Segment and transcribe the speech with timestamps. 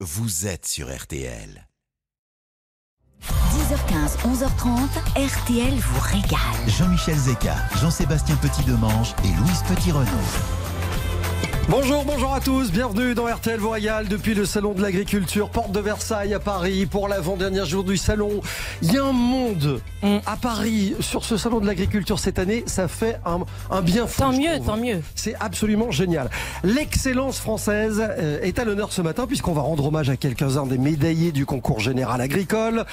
[0.00, 1.66] vous êtes sur RTL.
[3.22, 6.68] 10h15, 11h30, RTL vous régale.
[6.68, 10.65] Jean-Michel Zeka, Jean-Sébastien Petit-Demange et Louise Petit-Renaud.
[11.68, 15.80] Bonjour, bonjour à tous, bienvenue dans RTL Royal depuis le Salon de l'Agriculture, porte de
[15.80, 18.40] Versailles à Paris pour l'avant-dernier jour du salon.
[18.82, 19.80] Il y a un monde
[20.26, 24.20] à Paris sur ce Salon de l'Agriculture cette année, ça fait un, un bien fou.
[24.20, 25.02] Tant mieux, tant mieux.
[25.16, 26.30] C'est absolument génial.
[26.62, 30.78] L'excellence française euh, est à l'honneur ce matin puisqu'on va rendre hommage à quelques-uns des
[30.78, 32.84] médaillés du concours général agricole.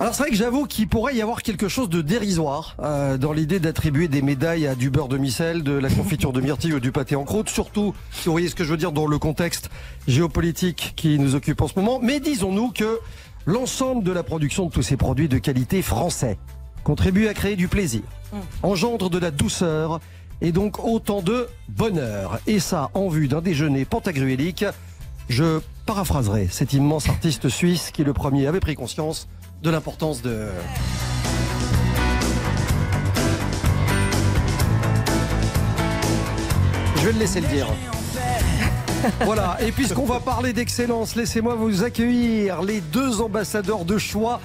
[0.00, 3.32] Alors c'est vrai que j'avoue qu'il pourrait y avoir quelque chose de dérisoire euh, dans
[3.32, 6.80] l'idée d'attribuer des médailles à du beurre de micelle, de la confiture de myrtille ou
[6.80, 9.18] du pâté en croûte, surtout si vous voyez ce que je veux dire dans le
[9.18, 9.70] contexte
[10.06, 12.00] géopolitique qui nous occupe en ce moment.
[12.02, 13.00] Mais disons-nous que
[13.46, 16.38] l'ensemble de la production de tous ces produits de qualité français
[16.84, 18.02] contribue à créer du plaisir,
[18.62, 20.00] engendre de la douceur
[20.40, 22.38] et donc autant de bonheur.
[22.46, 24.64] Et ça en vue d'un déjeuner pantagruélique.
[25.28, 29.28] Je paraphraserai cet immense artiste suisse qui le premier avait pris conscience
[29.62, 30.48] de l'importance de...
[37.00, 37.66] Je vais le laisser le dire.
[39.24, 44.40] Voilà, et puisqu'on va parler d'excellence, laissez-moi vous accueillir les deux ambassadeurs de choix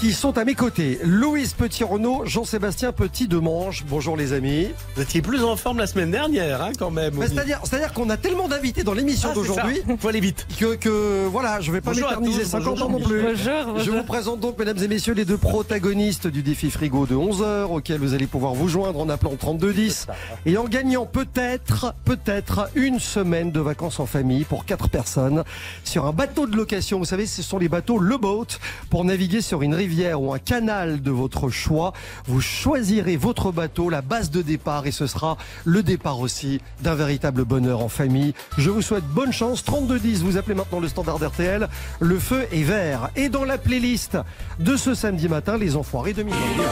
[0.00, 0.98] qui sont à mes côtés.
[1.02, 3.84] Louise Petit-Renaud, Jean-Sébastien Petit-Demange.
[3.88, 4.68] Bonjour les amis.
[4.94, 7.14] Vous étiez plus en forme la semaine dernière, hein, quand même.
[7.18, 9.80] Mais C'est-à-dire, c'est-à-dire qu'on a tellement d'invités dans l'émission Ah, d'aujourd'hui.
[9.98, 10.46] Faut aller vite.
[10.58, 13.22] que, que voilà, je vais pas m'éterniser tous, 50 ans non plus.
[13.22, 17.14] Bonjour, Je vous présente donc, mesdames et messieurs, les deux protagonistes du défi frigo de
[17.14, 20.08] 11h, auquel vous allez pouvoir vous joindre en appelant 3210
[20.44, 25.42] et en gagnant peut-être, peut-être une semaine de vacances en famille pour quatre personnes
[25.84, 26.98] sur un bateau de location.
[26.98, 28.46] Vous savez, ce sont les bateaux Le Boat
[28.90, 31.92] pour naviguer sur une ou un canal de votre choix.
[32.26, 36.94] Vous choisirez votre bateau, la base de départ et ce sera le départ aussi d'un
[36.94, 38.34] véritable bonheur en famille.
[38.58, 39.64] Je vous souhaite bonne chance.
[39.64, 41.68] 3210, vous appelez maintenant le standard RTL.
[42.00, 43.10] Le feu est vert.
[43.16, 44.18] Et dans la playlist
[44.58, 46.62] de ce samedi matin, les enfoirés 2022.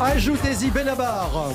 [0.00, 1.50] Ajoutez-y Benabar.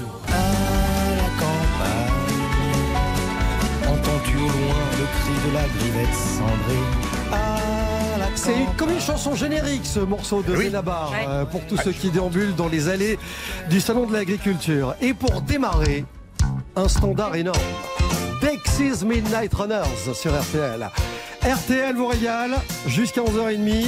[4.41, 6.83] Au loin le cri de la grivette cendrée
[7.31, 11.25] À la C'est comme une chanson générique ce morceau de Benabar Ouais.
[11.27, 13.17] euh, pour tous ceux qui déambulent dans les allées
[13.69, 14.95] du salon de l'agriculture.
[15.01, 16.05] Et pour démarrer,
[16.75, 17.59] un standard énorme.
[18.41, 20.89] Dexys Midnight Runners sur RTL.
[21.43, 22.55] RTL vous régale
[22.87, 23.85] jusqu'à 11h30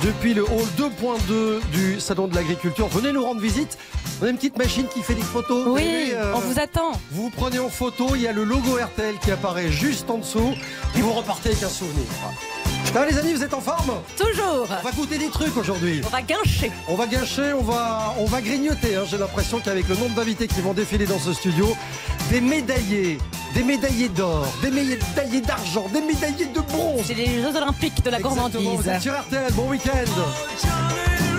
[0.00, 2.88] depuis le hall 2.2 du salon de l'agriculture.
[2.88, 3.76] Venez nous rendre visite.
[4.20, 5.64] On a une petite machine qui fait des photos.
[5.66, 6.92] Vous Oui, euh, on vous attend.
[7.10, 10.54] vous prenez en photo, il y a le logo RTL qui apparaît juste en dessous
[10.96, 12.04] et vous repartez avec un souvenir.
[12.92, 14.68] Va les amis, vous êtes en forme Toujours.
[14.68, 16.02] On va goûter des trucs aujourd'hui.
[16.06, 16.70] On va guincher.
[16.88, 18.96] On va gâcher, on va, on va grignoter.
[18.96, 19.04] hein.
[19.10, 21.74] J'ai l'impression qu'avec le nombre d'invités qui vont défiler dans ce studio,
[22.30, 23.16] des médaillés,
[23.54, 27.00] des médaillés d'or, des médaillés d'argent, des médaillés de bronze.
[27.06, 28.80] C'est les Jeux Olympiques de la Exactement, gourmandise.
[28.84, 31.31] vous êtes sur RTL, bon week-end.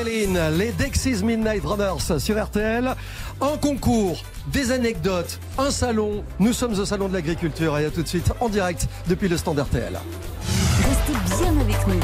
[0.00, 2.94] en Méline, les Dexys Midnight Runners sur RTL.
[3.40, 6.24] Un concours, des anecdotes, un salon.
[6.38, 9.36] Nous sommes au salon de l'agriculture et à tout de suite en direct depuis le
[9.36, 9.98] stand RTL.
[10.78, 12.00] Restez bien avec nous.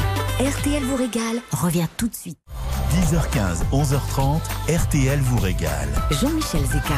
[0.47, 2.37] RTL vous régale revient tout de suite.
[2.93, 4.39] 10h15, 11h30,
[4.69, 5.89] RTL vous régale.
[6.11, 6.95] Jean-Michel Zeka.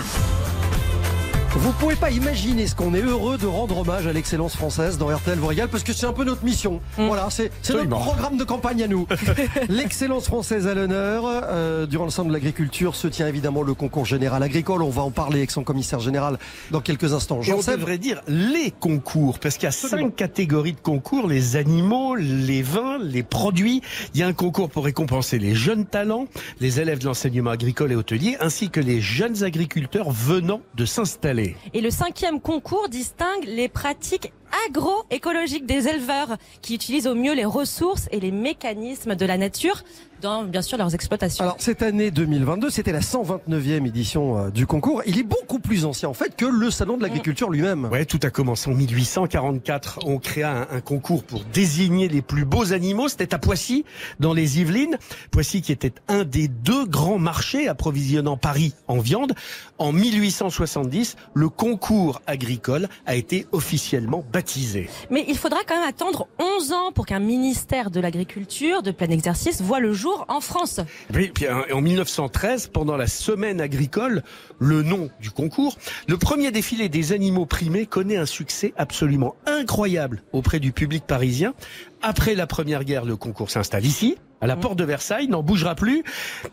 [1.56, 5.08] Vous pouvez pas imaginer ce qu'on est heureux de rendre hommage à l'excellence française dans
[5.08, 6.80] RTL vous régale parce que c'est un peu notre mission.
[6.96, 9.08] Voilà, c'est notre programme de campagne à nous.
[9.70, 11.24] l'excellence française à l'honneur.
[11.26, 14.84] Euh, durant le centre de l'agriculture se tient évidemment le concours général agricole.
[14.84, 16.38] On va en parler avec son commissaire général
[16.70, 17.42] dans quelques instants.
[17.42, 21.56] Et on devrait dire les concours, parce qu'il y a cinq catégories de concours, les
[21.56, 23.82] animaux, les vins, les produits.
[24.14, 26.28] Il y a un concours pour récompenser les jeunes talents,
[26.62, 31.39] les élèves de l'enseignement agricole et hôtelier, ainsi que les jeunes agriculteurs venant de s'installer.
[31.74, 34.32] Et le cinquième concours distingue les pratiques
[34.68, 39.84] agroécologiques des éleveurs qui utilisent au mieux les ressources et les mécanismes de la nature
[40.22, 41.44] dans bien sûr leurs exploitations.
[41.44, 45.02] Alors cette année 2022, c'était la 129e édition euh, du concours.
[45.06, 47.86] Il est beaucoup plus ancien en fait que le salon de l'agriculture lui-même.
[47.86, 50.00] Ouais, tout a commencé en 1844.
[50.06, 53.08] On créa un, un concours pour désigner les plus beaux animaux.
[53.08, 53.86] C'était à Poissy,
[54.20, 54.98] dans les Yvelines.
[55.32, 59.34] Poissy qui était un des deux grands marchés approvisionnant Paris en viande.
[59.78, 64.90] En 1870, le concours agricole a été officiellement baptisé.
[65.10, 69.10] Mais il faudra quand même attendre 11 ans pour qu'un ministère de l'agriculture de plein
[69.10, 70.80] exercice voit le jour en France.
[71.14, 74.24] Oui, puis en en 1913, pendant la semaine agricole,
[74.60, 75.78] le nom du concours,
[76.08, 81.54] le premier défilé des animaux primés connaît un succès absolument incroyable auprès du public parisien.
[82.02, 85.76] Après la Première Guerre, le concours s'installe ici, à la porte de Versailles, n'en bougera
[85.76, 86.04] plus,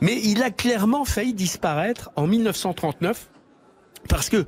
[0.00, 3.28] mais il a clairement failli disparaître en 1939
[4.08, 4.44] parce que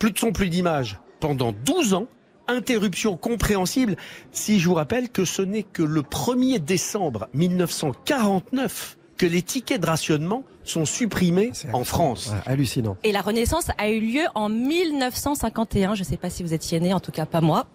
[0.00, 2.08] plus de son, plus d'image pendant 12 ans.
[2.50, 3.96] Interruption compréhensible
[4.32, 9.80] si je vous rappelle que ce n'est que le 1er décembre 1949 que les tickets
[9.80, 11.84] de rationnement sont supprimés en.
[11.84, 12.28] France.
[12.32, 12.96] Ouais, hallucinant.
[13.04, 15.94] Et la Renaissance a eu lieu en 1951.
[15.94, 17.66] Je ne sais pas si vous étiez né, en tout cas pas moi.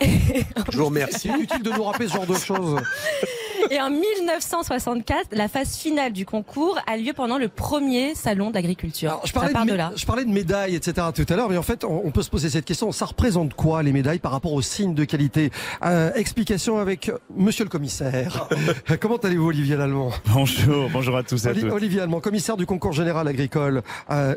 [0.00, 1.28] Je vous remercie.
[1.28, 2.80] C'est inutile de nous rappeler ce genre de choses.
[3.70, 9.20] Et en 1964, la phase finale du concours a lieu pendant le premier salon d'agriculture.
[9.24, 9.92] Je parlais, de, de mé- là.
[9.96, 11.06] je parlais de médailles, etc.
[11.14, 12.92] tout à l'heure, mais en fait, on, on peut se poser cette question.
[12.92, 15.50] Ça représente quoi les médailles par rapport aux signes de qualité?
[15.84, 18.48] Euh, Explication avec Monsieur le commissaire.
[19.00, 20.10] Comment allez-vous, Olivier Lallemand?
[20.26, 21.72] Bonjour, bonjour à tous et à Oli- toutes.
[21.72, 23.82] Olivier Lallemand, commissaire du concours général agricole.
[24.10, 24.34] Euh,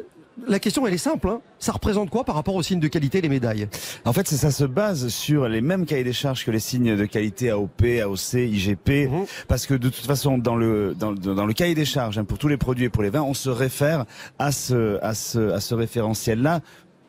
[0.47, 1.27] la question, elle est simple.
[1.29, 1.41] hein.
[1.59, 3.67] Ça représente quoi par rapport aux signes de qualité, les médailles?
[4.03, 7.05] En fait, ça se base sur les mêmes cahiers des charges que les signes de
[7.05, 9.25] qualité AOP, AOC, IGP, Mhm.
[9.47, 12.25] parce que de toute façon, dans le dans, le- dans le cahier des charges hein,
[12.25, 14.05] pour tous les produits et pour les vins, on se réfère
[14.39, 16.61] à ce à ce à ce référentiel-là,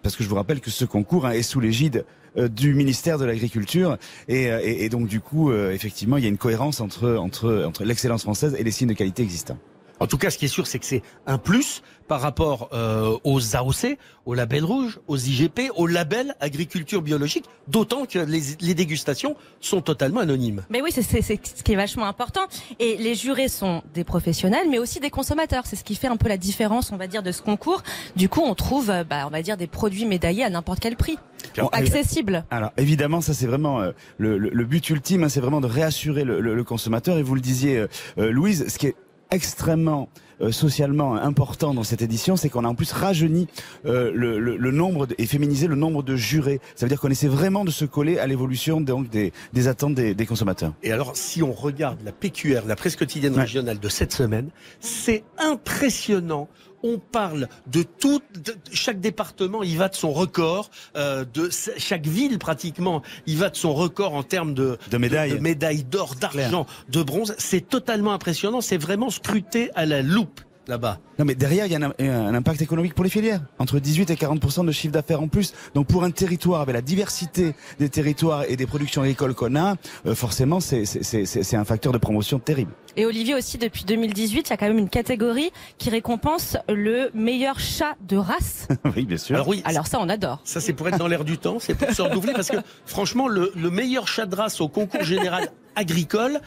[0.02, 2.04] parce que je vous rappelle que ce concours hein, est sous l'égide
[2.38, 3.96] euh, du ministère de l'Agriculture
[4.28, 7.14] et, euh, et, et donc du coup euh, effectivement il y a une cohérence entre
[7.16, 9.58] entre entre l'excellence française et les signes de qualité existants.
[10.00, 13.16] En tout cas, ce qui est sûr, c'est que c'est un plus par rapport euh,
[13.24, 13.96] aux AOC,
[14.26, 19.80] aux labels rouges, aux IGP, aux labels agriculture biologique, d'autant que les, les dégustations sont
[19.80, 20.64] totalement anonymes.
[20.70, 22.42] Mais oui, c'est c'est- c'est ce qui est vachement important.
[22.78, 25.64] Et les jurés sont des professionnels, mais aussi des consommateurs.
[25.66, 27.82] C'est ce qui fait un peu la différence, on va dire, de ce concours.
[28.14, 30.96] Du coup, on trouve, euh, bah, on va dire, des produits médaillés à n'importe quel
[30.96, 31.18] prix,
[31.58, 32.44] Bon, accessible.
[32.50, 35.66] Alors évidemment, ça c'est vraiment euh, le, le- le but ultime, hein, c'est vraiment de
[35.66, 37.18] réassurer le, le- le consommateur.
[37.18, 38.96] Et vous le disiez, euh, euh, Louise, ce qui est
[39.30, 40.08] extrêmement
[40.42, 43.48] euh, socialement important dans cette édition, c'est qu'on a en plus rajeuni
[43.86, 46.60] euh, le, le- le nombre de- et féminisé le nombre de jurés.
[46.74, 49.94] Ça veut dire qu'on essaie vraiment de se coller à l'évolution donc des, des attentes
[49.94, 50.74] des, des consommateurs.
[50.82, 53.40] Et alors, si on regarde la PQR, la presse quotidienne Ouais.
[53.42, 56.48] régionale de cette semaine, c'est impressionnant.
[56.82, 62.06] On parle de tout, de- chaque département, il va de son record, euh, de chaque
[62.06, 65.32] ville pratiquement, il va de son record en termes de, De médailles.
[65.32, 67.34] de médailles d'or, d'argent, de bronze.
[67.38, 68.60] C'est totalement impressionnant.
[68.60, 70.98] C'est vraiment scruté à la loupe là-bas.
[71.18, 71.92] Non mais derrière, il y a un,
[72.26, 73.40] un impact économique pour les filières.
[73.58, 75.52] Entre 18 et 40% de chiffre d'affaires en plus.
[75.74, 79.76] Donc pour un territoire avec la diversité des territoires et des productions agricoles qu'on a,
[80.06, 82.72] euh, forcément c'est c'est- c'est- c'est- c'est un facteur de promotion terrible.
[82.98, 87.10] Et Olivier aussi, depuis 2018, il y a quand même une catégorie qui récompense le
[87.14, 88.68] meilleur chat de race.
[88.96, 89.34] oui, bien sûr.
[89.34, 90.40] Alors oui, Alors ça, on adore.
[90.44, 92.56] Ça, c'est pour être dans l'air du temps, c'est pour se renouveler, parce que
[92.86, 96.40] franchement, le, le meilleur chat de race au concours général agricole,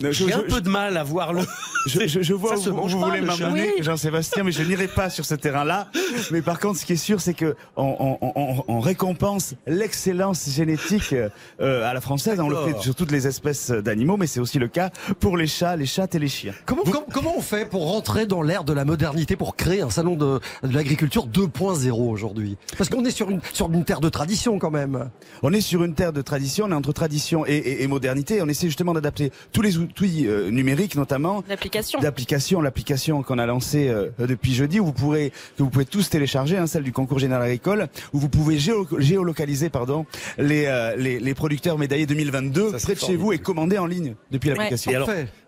[0.00, 1.42] j'ai je- un peu de mal à voir le.
[1.86, 3.82] Je, je, je vois où vous, voulez m'amener, Oui.
[3.82, 5.88] Jean-Sébastien, mais je n'irai pas sur ce terrain-là.
[6.30, 10.46] Mais par contre, ce qui est sûr, c'est que on, on- on- on récompense l'excellence
[10.50, 12.38] génétique euh, à la française.
[12.38, 14.90] On le fait sur toutes les espèces d'animaux, mais c'est aussi le cas
[15.20, 16.52] pour les chats, les chattes et les chiens.
[16.66, 19.88] comment, com- comment on fait pour rentrer dans l'ère de la modernité, pour créer un
[19.88, 22.58] salon de, de l'agriculture 2.0 aujourd'hui?
[22.76, 25.08] Parce qu'on est sur une, sur une terre de tradition quand même.
[25.42, 28.42] On est sur une terre de tradition, on est entre tradition et, et- et modernité.
[28.42, 32.00] On essaie justement d'adapter tous les ou- outil euh, numérique notamment L'application.
[32.00, 36.08] d'application, l'application qu'on a lancée euh, depuis jeudi, où vous pourrez que vous pouvez tous
[36.08, 40.06] télécharger, hein, celle du concours général agricole, où vous pouvez géo- géolocaliser pardon
[40.38, 43.78] les, euh, les les producteurs médaillés 2022 Ça, c'est près de chez vous et commander
[43.78, 44.92] en ligne depuis l'application.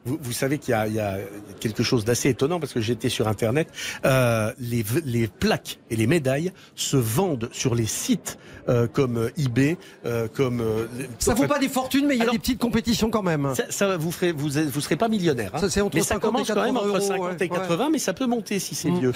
[0.05, 1.19] Vous, vous savez qu'il y a, il y a
[1.61, 3.69] quelque chose d'assez étonnant parce que j'étais sur Internet.
[4.05, 9.31] Euh, les, les plaques et les médailles se vendent sur les sites euh, comme euh,
[9.39, 10.61] eBay, euh, comme.
[10.61, 10.87] euh,
[11.19, 13.55] Ça vaut pas des fortunes, mais il y a Alors- des petites compétitions quand même.
[13.55, 15.51] Ça, ça vous ferez, vous, vous serez pas millionnaire.
[15.55, 15.59] hein.
[15.61, 17.45] Ça, c'est entre mais ça 50 et commence quand même 80 entre euros, 50 et
[17.45, 18.99] ouais, 80, mais ça peut monter si c'est Mm.
[19.01, 19.13] vieux.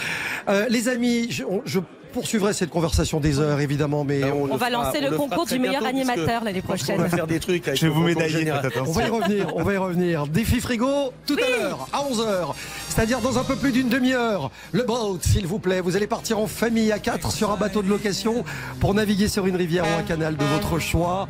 [0.48, 1.80] Euh, les amis, je, on- je
[2.16, 5.44] poursuivrai cette conversation des heures évidemment, mais on, le va fera- lancer on le concours
[5.46, 7.08] du meilleur animateur l'année On va prochaine.
[7.10, 9.74] faire des trucs avec Je vais vous médailler, faites on va y revenir, on va
[9.74, 10.26] y revenir.
[10.26, 12.54] Défi frigo tout à l'heure, à 11h.
[12.88, 14.50] C'est-à-dire dans un peu plus d'une demi-heure.
[14.72, 15.80] Le boat, s'il vous plaît.
[15.82, 18.42] Vous allez partir en famille à 4 sur un bateau de location
[18.80, 21.28] pour naviguer sur une rivière ou un canal de votre choix.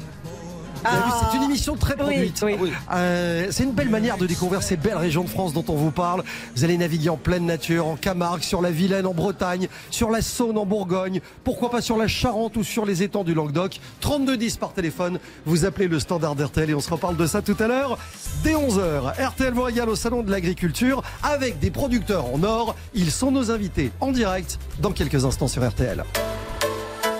[0.90, 2.40] Vu, C'est une émission très produite.
[2.44, 2.56] oui.
[2.60, 2.72] Oui.
[2.92, 5.90] Euh, c'est une belle manière de découvrir ces belles régions de France dont on vous
[5.90, 6.22] parle.
[6.54, 10.22] Vous allez naviguer en pleine nature, en Camargue, sur la Vilaine en Bretagne, sur la
[10.22, 13.80] Saône en Bourgogne, pourquoi pas sur la Charente ou sur les étangs du Languedoc.
[14.00, 17.56] 3210 par téléphone, vous appelez le standard d'RTL et on se reparle de ça tout
[17.58, 17.98] à l'heure.
[18.42, 22.76] Dès 11h, RTL vous régale au Salon de l'Agriculture avec des producteurs en or.
[22.94, 26.04] Ils sont nos invités en direct dans quelques instants sur RTL.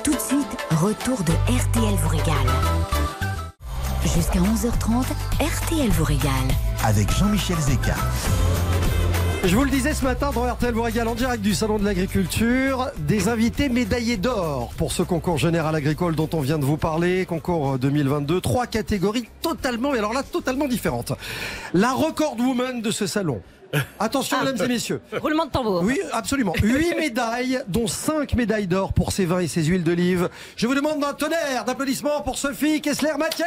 [0.05, 2.35] Tout de suite, retour de RTL vous régale.
[4.15, 5.05] Jusqu'à 11h30,
[5.41, 6.31] RTL vous régale.
[6.85, 7.97] Avec Jean-Michel Zeka.
[9.45, 11.85] Je vous le disais ce matin dans RTL vous régale en direct du Salon de
[11.85, 16.77] l'Agriculture, des invités médaillés d'or pour ce concours général agricole dont on vient de vous
[16.77, 18.41] parler, concours 2022.
[18.41, 21.13] Trois catégories totalement, et alors là, totalement différentes.
[21.75, 23.43] La record woman de ce salon.
[23.99, 25.01] Attention, mesdames et messieurs.
[25.21, 25.83] Roulement de tambour.
[25.83, 26.55] Oui, absolument.
[26.63, 30.29] Huit médailles, dont cinq médailles d'or pour ses vins et ses huiles d'olive.
[30.57, 33.47] Je vous demande un tonnerre d'applaudissements pour Sophie Kessler-Matière.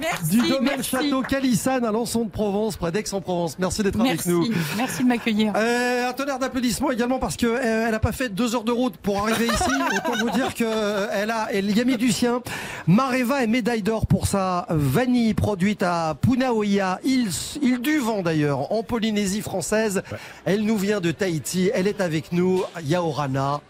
[0.00, 0.90] Merci, Du domaine merci.
[0.90, 3.58] Château Calissane à Lançon de Provence, près d'Aix-en-Provence.
[3.58, 4.46] Merci d'être avec nous.
[4.76, 5.52] merci de m'accueillir.
[5.56, 8.72] Euh, un tonnerre d'applaudissements également parce que euh, elle a pas fait deux heures de
[8.72, 9.70] route pour arriver ici.
[9.96, 12.40] Autant vous dire que euh, elle a, elle y a mis du sien.
[12.86, 17.30] Mareva est médaille d'or pour sa vanille produite à Punaoia, île,
[17.62, 20.02] île du vent d'ailleurs, en Polynésie française.
[20.44, 21.70] Elle nous vient de Tahiti.
[21.74, 23.60] Elle est avec nous, Yaorana.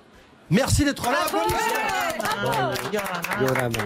[0.50, 1.18] Merci d'être là.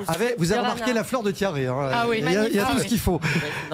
[0.08, 1.66] Avec- vous avez remarqué la fleur de tiaré.
[1.66, 1.74] Hein.
[1.92, 2.70] Ah oui, il y a, il y a magnifique.
[2.76, 3.20] tout ce qu'il faut.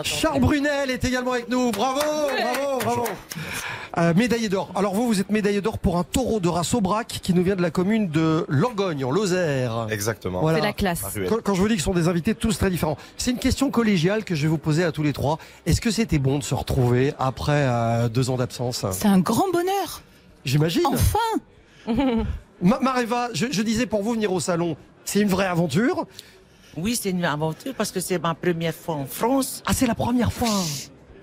[0.03, 1.71] Charles Brunel est également avec nous.
[1.73, 3.05] Bravo, bravo, bravo.
[3.99, 4.71] Euh, médaillé d'or.
[4.75, 7.57] Alors vous, vous êtes médaillé d'or pour un taureau de race Aubrac qui nous vient
[7.57, 9.87] de la commune de Langogne, en Lozère.
[9.91, 10.41] Exactement.
[10.41, 10.59] Voilà.
[10.59, 11.03] C'est la classe.
[11.29, 13.39] Quand, quand je vous dis que ce sont des invités tous très différents, c'est une
[13.39, 15.39] question collégiale que je vais vous poser à tous les trois.
[15.65, 18.85] Est-ce que c'était bon de se retrouver après euh, deux ans d'absence?
[18.93, 20.03] C'est un grand bonheur.
[20.45, 20.83] J'imagine.
[20.87, 21.19] Enfin
[22.63, 26.07] Ma- Mareva, je, je disais pour vous venir au salon, c'est une vraie aventure.
[26.77, 29.95] Oui, c'est une aventure parce que c'est ma première fois en France Ah, c'est la
[29.95, 30.49] première fois.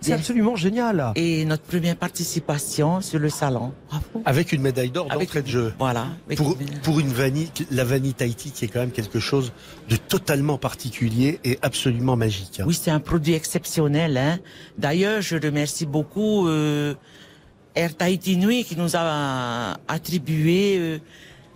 [0.01, 1.13] C'est absolument génial.
[1.15, 3.71] et notre première participation sur le salon.
[3.87, 4.03] Bravo.
[4.25, 5.73] Avec une médaille d'or Avec- d'entrée de jeu.
[5.79, 6.07] Voilà.
[6.35, 9.53] Pour, une- pour une vanille, la vanille Tahiti qui est quand même quelque chose
[9.87, 12.59] de totalement particulier et absolument magique.
[12.59, 12.65] hein.
[12.67, 14.17] Oui, c'est un produit exceptionnel.
[14.17, 14.39] Hein.
[14.77, 16.95] D'ailleurs, je remercie beaucoup euh,
[17.75, 20.97] Air Tahiti Nui qui nous a attribué euh,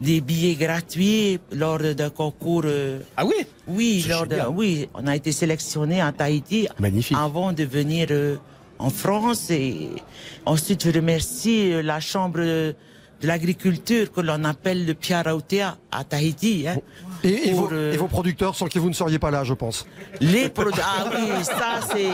[0.02, 2.64] des billets gratuits lors d'un concours.
[2.66, 3.36] euh, Ah oui?
[3.68, 7.18] Oui, lors de, oui, on a été sélectionné à Tahiti Magnifique.
[7.20, 8.36] avant de venir euh,
[8.80, 9.50] en France.
[9.52, 9.90] Et
[10.46, 12.76] ensuite, je remercie la Chambre de
[13.28, 16.68] l'agriculture que l'on appelle le Piarautea à Tahiti.
[16.68, 16.78] Hein,
[17.24, 19.86] Et, vos, et vos producteurs sans qui vous ne seriez pas là, je pense.
[20.22, 20.82] les produits.
[20.84, 22.08] Ah oui, ça c'est.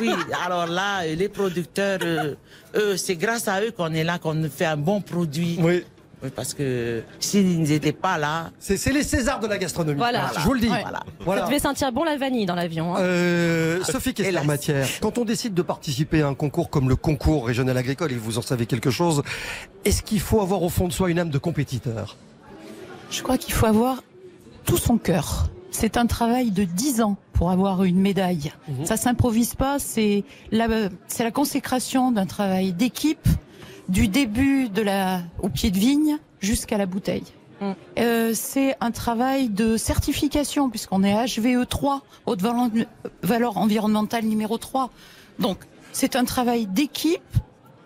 [0.00, 0.10] Oui,
[0.44, 2.34] alors là, les producteurs, euh,
[2.74, 5.58] eux, c'est grâce à eux qu'on est là, qu'on fait un bon produit.
[5.60, 5.84] Oui.
[6.22, 9.98] Oui, Parce que s'ils n'étaient pas là, C'est les Césars de la gastronomie.
[9.98, 10.30] Voilà.
[10.38, 10.68] Je vous le dis.
[10.70, 10.80] Ouais.
[10.80, 11.00] voilà.
[11.00, 11.42] Ça Voilà.
[11.42, 12.96] devait sentir bon la vanille dans l'avion.
[12.96, 13.00] hein.
[13.00, 14.46] Euh, Sophie Kessler Hélas.
[14.46, 18.14] Matière, quand on décide de participer à un concours comme le concours régional agricole, et
[18.16, 19.22] vous en savez quelque chose,
[19.84, 22.16] est-ce qu'il faut avoir au fond de soi une âme de compétiteur?
[23.14, 24.02] Je crois qu'il faut avoir
[24.64, 25.46] tout son cœur.
[25.70, 28.52] C'est un travail de 10 ans pour avoir une médaille.
[28.66, 28.86] Mhm.
[28.86, 30.66] Ça s'improvise pas, c'est la,
[31.06, 33.28] c'est la consécration d'un travail d'équipe
[33.88, 37.24] du début de la, au pied de vigne jusqu'à la bouteille.
[37.60, 37.72] Mm.
[38.00, 42.68] Euh, c'est un travail de certification puisqu'on est HVE3, haute valeur,
[43.22, 44.90] valeur environnementale numéro 3.
[45.38, 45.58] Donc,
[45.92, 47.22] c'est un travail d'équipe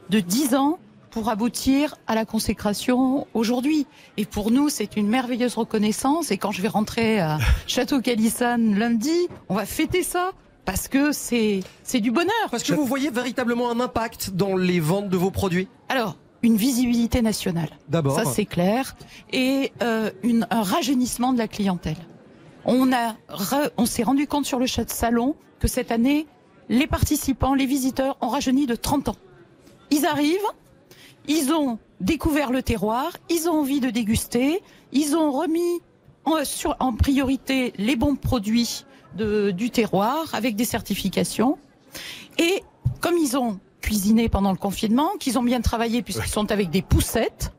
[0.09, 0.79] de 10 ans
[1.19, 3.89] pour aboutir à la consécration aujourd'hui.
[4.17, 6.31] Et pour nous, c'est une merveilleuse reconnaissance.
[6.31, 10.31] Et quand je vais rentrer à Château Calissane lundi, on va fêter ça
[10.65, 12.31] parce que c'est c'est du bonheur.
[12.53, 15.67] Parce que vous voyez véritablement un impact dans les ventes de vos produits?
[15.89, 17.71] Alors, une visibilité nationale.
[17.89, 18.15] D'abord.
[18.15, 18.95] Ça, c'est clair.
[19.33, 21.97] Et euh, une, un rajeunissement de la clientèle.
[22.65, 26.29] On a, re- on s'est rendu compte sur le chat de salon que cette année,
[26.69, 29.17] les participants, les visiteurs ont rajeuni de 30 ans.
[29.91, 30.39] Ils arrivent,
[31.29, 35.81] ils ont découvert le terroir, ils ont envie de déguster, ils ont remis
[36.25, 38.85] en, sur, en priorité les bons produits
[39.17, 41.59] de, du terroir avec des certifications.
[42.39, 42.63] Et
[43.01, 46.83] comme ils ont cuisiné pendant le confinement, qu'ils ont bien travaillé puisqu'ils sont avec des
[46.83, 47.53] poussettes,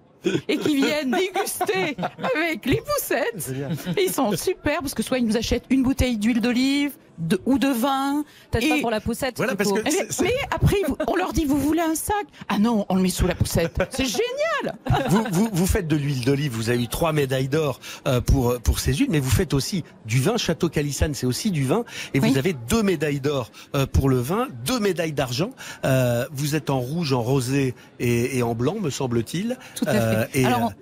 [0.50, 1.96] et qui viennent déguster
[2.36, 3.54] avec les poussettes.
[3.98, 7.40] Et ils sont super parce que soit ils nous achètent une bouteille d'huile d'olive de-
[7.46, 8.24] ou de vin.
[8.52, 9.38] Peut-être Et- pas pour la poussette.
[9.38, 12.16] Voilà, parce que- mais, c'est- mais après, on leur dit, vous voulez un sac?
[12.48, 13.78] Ah non, on le met sous la poussette.
[13.92, 14.78] C'est génial
[15.10, 18.60] vous, vous, vous faites de l'huile d'olive, vous avez eu trois médailles d'or euh, pour,
[18.62, 20.38] pour ces huiles, mais vous faites aussi du vin.
[20.38, 21.84] Château Calissane, c'est aussi du vin.
[22.14, 22.32] Et Oui.
[22.32, 25.50] vous avez deux médailles d'or euh, pour le vin, deux médailles d'argent.
[25.86, 29.58] Euh, vous êtes en rouge, en rosé et, et en blanc, me semble-t-il.
[29.76, 29.98] Tout à fait.
[30.00, 30.74] Euh, et, Alors, euh,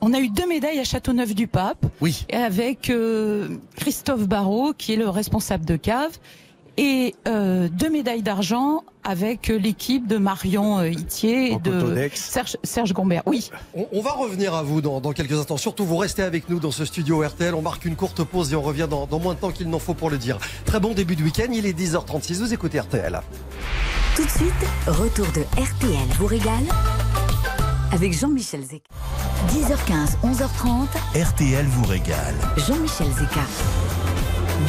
[0.00, 2.26] on a eu deux médailles à Châteauneuf-du-Pape oui.
[2.32, 6.18] avec euh, Christophe Barrault, qui est le responsable de cave,
[6.76, 12.08] et euh, deux médailles d'argent avec euh, l'équipe de Marion Itier et de.
[12.14, 13.22] Serge, Serge Gombert.
[13.26, 15.56] Oui, On, on va revenir à vous dans, dans quelques instants.
[15.56, 17.54] Surtout, vous restez avec nous dans ce studio RTL.
[17.54, 19.78] On marque une courte pause et on revient dans, dans moins de temps qu'il n'en
[19.78, 20.38] faut pour le dire.
[20.64, 21.48] Très bon début de week-end.
[21.52, 22.38] Il est 10h36.
[22.38, 23.20] Vous écoutez RTL.
[24.16, 24.52] Tout de suite,
[24.86, 26.64] retour de RTL vous régale
[28.00, 28.88] avec Jean-Michel Zeka.
[29.48, 30.86] 10h15, 11h30,
[31.22, 32.34] RTL vous régale.
[32.56, 33.44] Jean-Michel Zeka.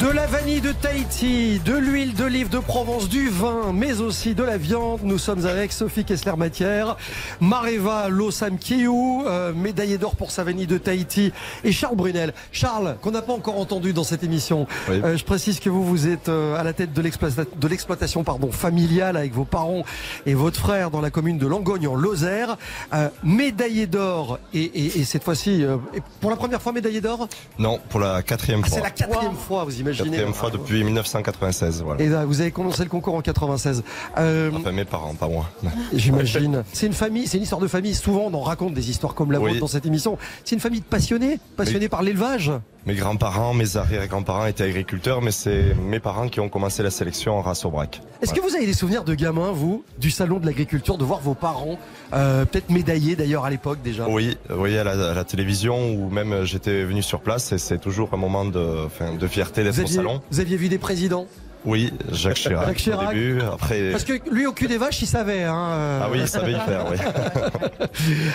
[0.00, 4.42] De la vanille de Tahiti, de l'huile d'olive de Provence, du vin, mais aussi de
[4.42, 5.00] la viande.
[5.04, 6.96] Nous sommes avec Sophie Kessler-Matière,
[7.40, 11.32] Mareva Losam Kiou, euh, médaillé d'or pour sa vanille de Tahiti,
[11.62, 12.34] et Charles Brunel.
[12.50, 14.66] Charles, qu'on n'a pas encore entendu dans cette émission.
[14.88, 15.00] Oui.
[15.04, 18.24] Euh, je précise que vous, vous êtes euh, à la tête de l'exploita- de l'exploitation
[18.24, 19.84] pardon, familiale avec vos parents
[20.26, 22.56] et votre frère dans la commune de Langogne en Lozère.
[22.92, 25.76] Euh, médaillé d'or, et, et- et cette fois-ci, euh,
[26.20, 27.28] pour la première fois médaillé d'or?
[27.60, 28.76] Non, pour la quatrième Ah, fois.
[28.78, 32.02] C'est la quatrième fois, vous imaginez Quatrième fois depuis 1996, voilà.
[32.02, 33.82] Et là, vous avez commencé le concours en 96.
[34.18, 35.48] Euh, Enfin, mes parents, pas moi.
[35.92, 36.64] J'imagine.
[36.72, 37.94] C'est une famille, c'est une histoire de famille.
[37.94, 39.50] Souvent, on en raconte des histoires comme la Oui.
[39.50, 40.16] vôtre dans cette émission.
[40.44, 41.88] C'est une famille de passionnés, passionnés Oui.
[41.88, 42.50] par l'élevage.
[42.84, 47.38] Mes grands-parents, mes arrière-grands-parents étaient agriculteurs, mais c'est mes parents qui ont commencé la sélection
[47.38, 48.00] en race au braque.
[48.20, 51.20] Est-ce que vous avez des souvenirs de gamin, vous, du salon de l'agriculture, de voir
[51.20, 51.78] vos parents,
[52.12, 54.08] euh, peut-être médaillés d'ailleurs à l'époque déjà?
[54.08, 57.58] Oui, oui, à la, à la télévision ou même euh, j'étais venu sur place et
[57.58, 60.20] c'est toujours un moment de, enfin, de fierté d'être au salon.
[60.32, 61.28] vous aviez vu des présidents?
[61.64, 63.08] Oui, Jacques Chirac, Jacques Chirac.
[63.08, 63.92] au début, après.
[63.92, 65.44] Parce que lui, au cul des vaches, il savait.
[65.44, 66.00] Hein, euh.
[66.02, 66.96] Ah oui, il savait y faire, oui.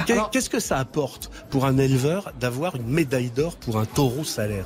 [0.32, 4.66] Qu'est-ce que ça apporte pour un éleveur d'avoir une médaille d'or pour un taureau salaire?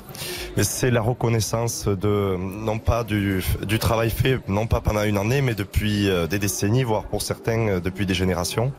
[0.56, 5.18] Mais c'est la reconnaissance de non pas du, du travail fait, non pas pendant une
[5.18, 8.72] année, mais depuis euh, des décennies, voire pour certains euh, depuis des générations.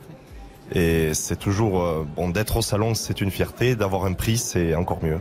[0.73, 5.03] Et c'est toujours bon d'être au salon, c'est une fierté, d'avoir un prix, c'est encore
[5.03, 5.19] mieux.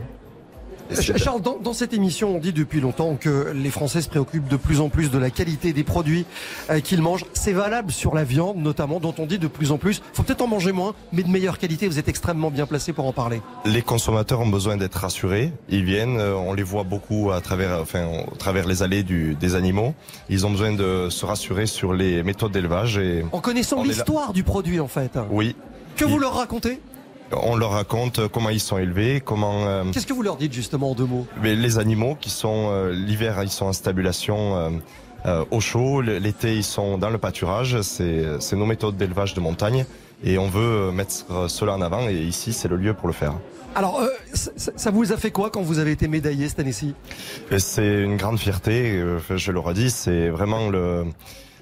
[1.17, 4.57] Charles, dans, dans cette émission, on dit depuis longtemps que les Français se préoccupent de
[4.57, 6.25] plus en plus de la qualité des produits
[6.69, 7.25] euh, qu'ils mangent.
[7.33, 10.01] C'est valable sur la viande, notamment, dont on dit de plus en plus.
[10.13, 11.87] Faut peut-être en manger moins, mais de meilleure qualité.
[11.87, 13.41] Vous êtes extrêmement bien placé pour en parler.
[13.65, 15.51] Les consommateurs ont besoin d'être rassurés.
[15.69, 19.35] Ils viennent, euh, on les voit beaucoup à travers, enfin, au travers les allées du,
[19.35, 19.93] des animaux.
[20.29, 24.43] Ils ont besoin de se rassurer sur les méthodes d'élevage et En connaissant l'histoire du
[24.43, 25.17] produit, en fait.
[25.31, 25.55] oui,
[25.95, 26.79] Que vous leur racontez?
[27.41, 30.91] On leur raconte comment ils sont élevés, comment euh, Qu'est-ce que vous leur dites justement
[30.91, 31.25] en deux mots?
[31.41, 34.81] mais les animaux qui sont euh, l'hiver ils sont en stabulation
[35.25, 37.81] euh, au chaud, l'été ils sont dans le pâturage.
[37.81, 39.85] C'est nos méthodes d'élevage de montagne
[40.23, 43.33] et on veut mettre cela en avant et ici c'est le lieu pour le faire.
[43.75, 46.93] Alors, euh, ça, vous a fait quoi quand vous avez été médaillé cette année-ci?
[47.57, 49.03] C'est une grande fierté,
[49.35, 51.05] je le redis, c'est vraiment le,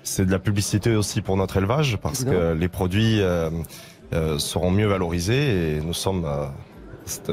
[0.03, 2.39] c'est de la publicité aussi pour notre élevage parce Évidemment.
[2.53, 3.49] que les produits euh,
[4.37, 6.47] seront mieux valorisés et nous sommes, euh,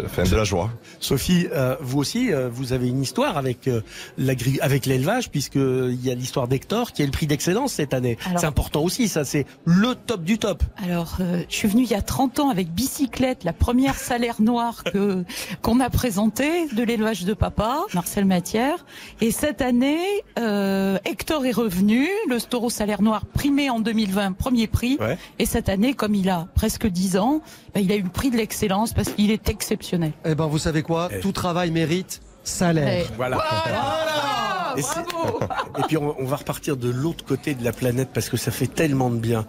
[0.05, 0.71] enfin, de la joie.
[1.01, 3.81] Sophie, euh, vous aussi, euh, vous avez une histoire avec euh,
[4.17, 7.95] l'agri- avec l'élevage, puisque il y a l'histoire d'Hector qui est le prix d'excellence cette
[7.95, 8.19] année.
[8.37, 10.63] C'est important aussi, ça, c'est le top du top.
[10.85, 14.41] Alors, euh, je suis venue il y a 30 ans avec Bicyclette, la première salaire
[14.41, 15.25] noire que
[15.63, 18.85] qu'on a présentée de l'élevage de papa, Marcel Matière.
[19.21, 19.99] Et cette année,
[20.39, 24.97] euh, Hector est revenu, le taureau salaire noir primé en 2020, premier prix.
[25.01, 25.19] Ouais.
[25.39, 27.41] Et cette année, comme il a presque 10 ans,
[27.75, 30.13] ben, il a eu le prix de l'excellence parce qu'il est exceptionnel.
[30.25, 31.09] Eh ben, vous savez quoi?
[31.13, 31.21] Eh.
[31.21, 32.89] Tout travail mérite salaire.
[32.89, 33.37] Et- Voilà.
[33.37, 35.41] Voilà Et c'est- Bravo
[35.79, 38.51] Et puis on, on va repartir de l'autre côté de la planète parce que ça
[38.51, 39.45] fait tellement de bien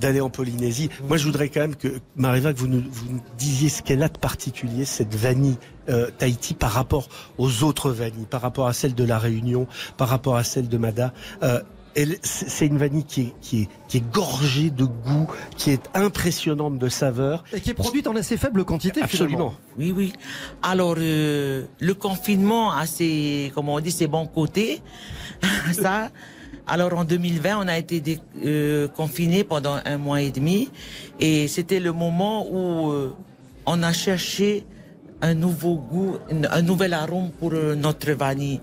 [0.00, 0.90] d'aller en Polynésie.
[1.08, 4.02] Moi, je voudrais quand même que Mariva, que vous nous, vous nous disiez ce qu'elle
[4.02, 5.56] a de particulier cette vanille
[5.88, 10.08] euh, Tahiti par rapport aux autres vanilles, par rapport à celle de la Réunion, par
[10.08, 11.12] rapport à celle de Mada.
[11.42, 11.60] Euh,
[12.22, 15.26] C'est une vanille qui est, qui, est, qui est gorgée de goût,
[15.56, 17.44] qui est impressionnante de saveur.
[17.52, 19.54] Et qui est produite en assez faible quantité Absolument.
[19.78, 20.12] Oui, oui.
[20.62, 24.82] Alors, euh, le confinement a ses, comment on dit, ses bons côtés.
[25.72, 26.10] Ça.
[26.66, 30.70] Alors en 2020, on a été euh, confiné pendant un mois et demi,
[31.18, 33.12] et c'était le moment où euh,
[33.66, 34.64] on a cherché
[35.20, 38.60] un nouveau goût, un nouvel arôme pour euh, notre vanille.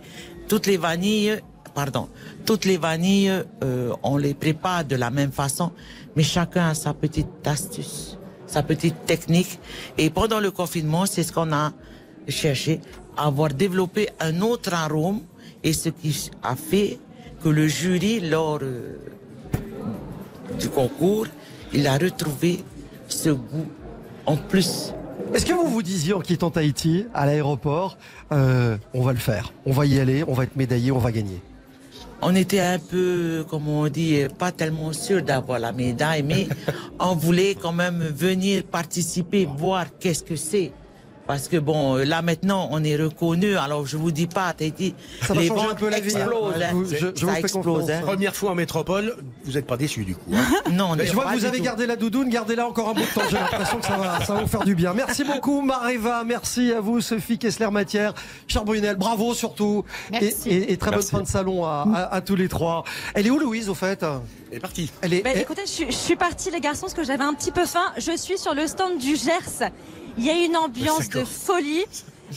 [0.48, 1.42] Toutes les vanilles,
[1.78, 2.10] pardon,
[2.44, 5.72] toutes les vanilles, euh, on les prépare de la même façon,
[6.16, 9.60] mais chacun a sa petite astuce, sa petite technique.
[9.96, 11.74] Et pendant le confinement, c'est ce qu'on a
[12.28, 12.82] cherché,
[13.16, 15.22] avoir développé un autre arôme,
[15.64, 16.98] et ce qui a fait
[17.44, 18.98] que le jury, lors euh,
[20.60, 21.28] du concours,
[21.74, 22.64] il a retrouvé
[23.08, 23.68] ce goût
[24.26, 24.94] en plus
[25.34, 27.98] est-ce que vous vous disiez en quittant Tahiti à l'aéroport,
[28.32, 31.12] euh, on va le faire, on va y aller, on va être médaillé, on va
[31.12, 31.42] gagner?
[32.22, 36.48] On était un peu, comme on dit, pas tellement sûr d'avoir la médaille, mais
[37.00, 40.72] on voulait quand même venir participer, voir qu'est-ce que c'est.
[41.28, 43.58] Parce que bon, là maintenant, on est reconnu.
[43.58, 44.96] Alors je vous dis pas, dit,
[45.36, 46.30] les ventes un peu la vie, hein.
[46.62, 46.84] Hein.
[46.90, 47.92] Je, ça explose.
[47.92, 48.02] Hein.
[48.02, 50.32] Première fois en métropole, vous n'êtes pas déçu du coup.
[50.72, 53.22] non, je vois que vous avez gardé la doudoune, gardez-la encore un bout de temps.
[53.30, 54.94] J'ai l'impression que ça va, ça va vous faire du bien.
[54.94, 56.24] Merci beaucoup, Mareva.
[56.24, 58.14] Merci à vous, Sophie Kessler-Matière,
[58.48, 58.96] Charles Brunel.
[58.96, 59.84] Bravo surtout.
[60.14, 62.84] Et, et, très bonne fin de salon à, à, tous les trois.
[63.14, 64.04] Elle est où, Louise, au fait?
[64.52, 64.92] Elle est partie.
[65.02, 65.22] Elle est.
[65.22, 67.92] Bah, écoutez, je, je suis partie, les garçons, parce que j'avais un petit peu faim.
[67.98, 69.70] Je suis sur le stand du Gers.
[70.18, 71.86] Il y a une ambiance de folie.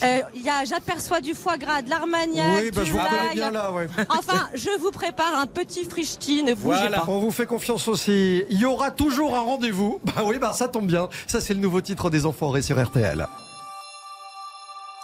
[0.03, 2.99] Euh, il y a, j'aperçois du foie gras, de l'armagnac, oui, bah, je vous
[3.33, 3.87] bien là, ouais.
[4.09, 6.99] Enfin, je vous prépare un petit frichti, ne bougez voilà.
[7.01, 7.05] pas.
[7.09, 8.43] On vous fait confiance aussi.
[8.49, 9.99] Il y aura toujours un rendez-vous.
[10.15, 11.09] Bah oui, bah ça tombe bien.
[11.27, 13.27] Ça, c'est le nouveau titre des Enfoirés sur RTL.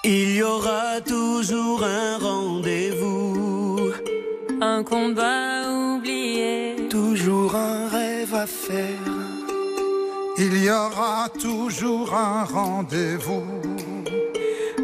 [0.03, 3.91] Il y aura toujours un rendez-vous.
[4.61, 6.87] Un combat oublié.
[6.89, 9.26] Toujours un rêve à faire
[10.37, 13.43] il y aura toujours un rendez-vous.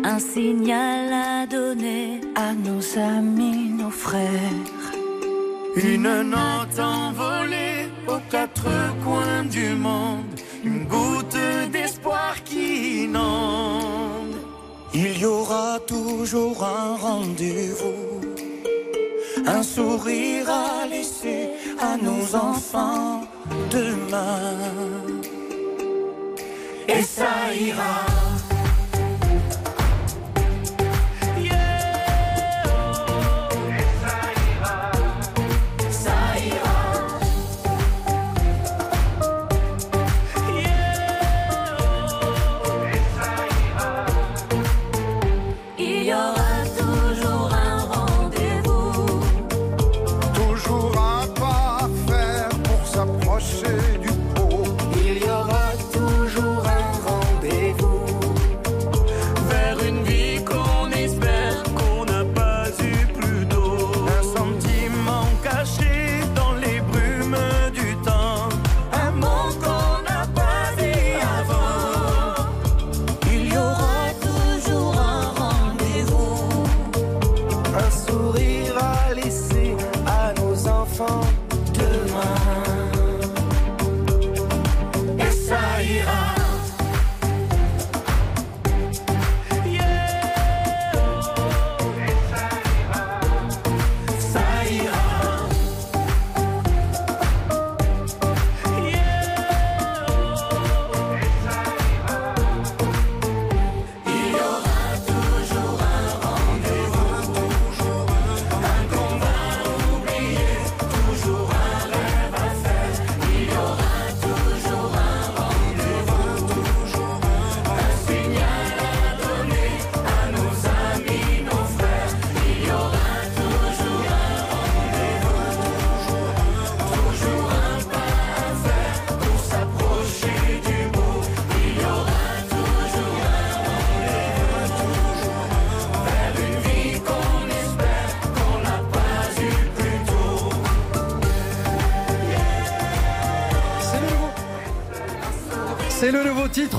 [0.03, 4.89] Un signal à donner à nos amis, nos frères.
[5.75, 8.69] Une note envolée aux quatre
[9.03, 10.25] coins du monde.
[10.63, 11.37] Une goutte
[11.71, 14.35] d'espoir qui inonde.
[14.93, 18.21] Il y aura toujours un rendez-vous.
[19.45, 23.23] Un sourire à laisser à nos enfants
[23.71, 24.57] demain
[26.87, 28.12] et ça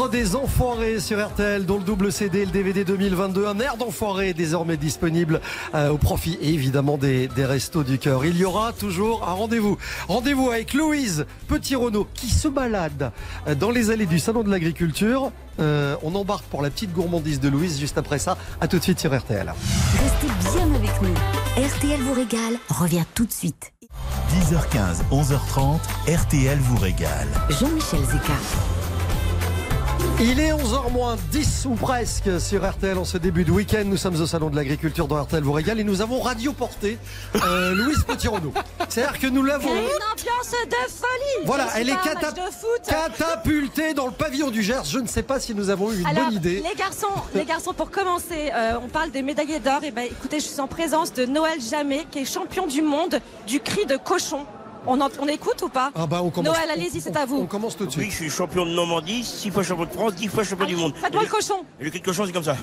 [0.04, 4.34] titre des Enfoirés sur RTL, dont le double CD, le DVD 2022, un air d'enfoiré
[4.34, 5.40] désormais disponible
[5.74, 8.24] euh, au profit évidemment des, restos du cœur.
[8.24, 9.78] Il y aura toujours un rendez-vous.
[10.08, 13.12] Rendez-vous avec Louise Petit-Renault qui se balade
[13.46, 15.30] euh, dans les allées du Salon de l'Agriculture.
[15.60, 18.36] Euh, on embarque pour la petite gourmandise de Louise juste après ça.
[18.60, 19.52] À tout de suite sur RTL.
[20.02, 21.14] Restez bien avec nous.
[21.62, 23.72] RTL vous régale revient tout de suite.
[24.30, 27.28] 10h15, 11h30, RTL vous régale.
[27.48, 28.83] Jean-Michel Zeka.
[30.20, 33.82] Il est 11h moins 10 ou presque sur RTL en ce début de week-end.
[33.84, 36.98] Nous sommes au Salon de l'Agriculture dans RTL vous régale et nous avons radioporté
[37.34, 38.52] euh, Louise Petit-Renaud.
[38.88, 39.68] C'est-à-dire que nous l'avons...
[39.68, 41.96] Quelle ambiance de folie Voilà, elle est
[43.08, 44.84] catapultée dans le pavillon du Gers.
[44.84, 46.62] Je ne sais pas si nous avons eu une Alors, bonne idée.
[46.68, 49.82] les garçons, les garçons, pour commencer, euh, on parle des médaillés d'or.
[49.82, 53.18] Et ben, écoutez, je suis en présence de Noël Jamais, qui est champion du monde
[53.48, 54.46] du cri de cochon.
[54.86, 56.54] On, en- on écoute ou pas Ah bah on commence.
[56.54, 57.38] Noël, allez-y, c'est à vous.
[57.38, 58.10] On commence tout de Oui, suite.
[58.10, 60.94] je suis champion de Normandie, six fois champion de France, dix fois champion du monde.
[60.96, 61.64] Faites-moi le cochon.
[61.80, 62.56] Et le cri de cochon, c'est comme ça.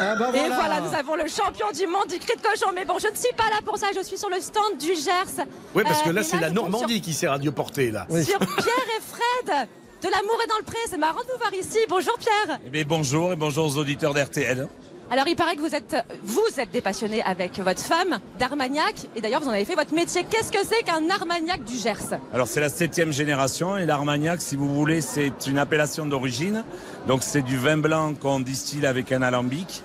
[0.00, 2.70] Ah bah Et voilà, nous avons le champion du monde du cri de cochon.
[2.74, 3.88] Mais bon, je ne suis pas là pour ça.
[3.96, 5.44] Je suis sur le stand du Gers.
[5.74, 8.06] Oui, parce que Euh, là, c'est la Normandie qui s'est radioportée, là.
[8.08, 9.68] Sur, sur Pierre et Fred.
[10.00, 10.76] De l'amour est dans le pré.
[10.88, 11.78] C'est marrant de vous voir ici.
[11.88, 12.58] Bonjour Pierre.
[12.64, 14.68] Eh bien, bonjour et bonjour aux auditeurs d'RTL.
[15.10, 18.94] Alors, il paraît que vous êtes, vous êtes des passionnés avec votre femme d'Armagnac.
[19.16, 20.26] Et d'ailleurs, vous en avez fait votre métier.
[20.28, 22.18] Qu'est-ce que c'est qu'un Armagnac du Gers?
[22.34, 26.62] Alors, c'est la septième génération et l'Armagnac, si vous voulez, c'est une appellation d'origine.
[27.06, 29.82] Donc, c'est du vin blanc qu'on distille avec un alambic.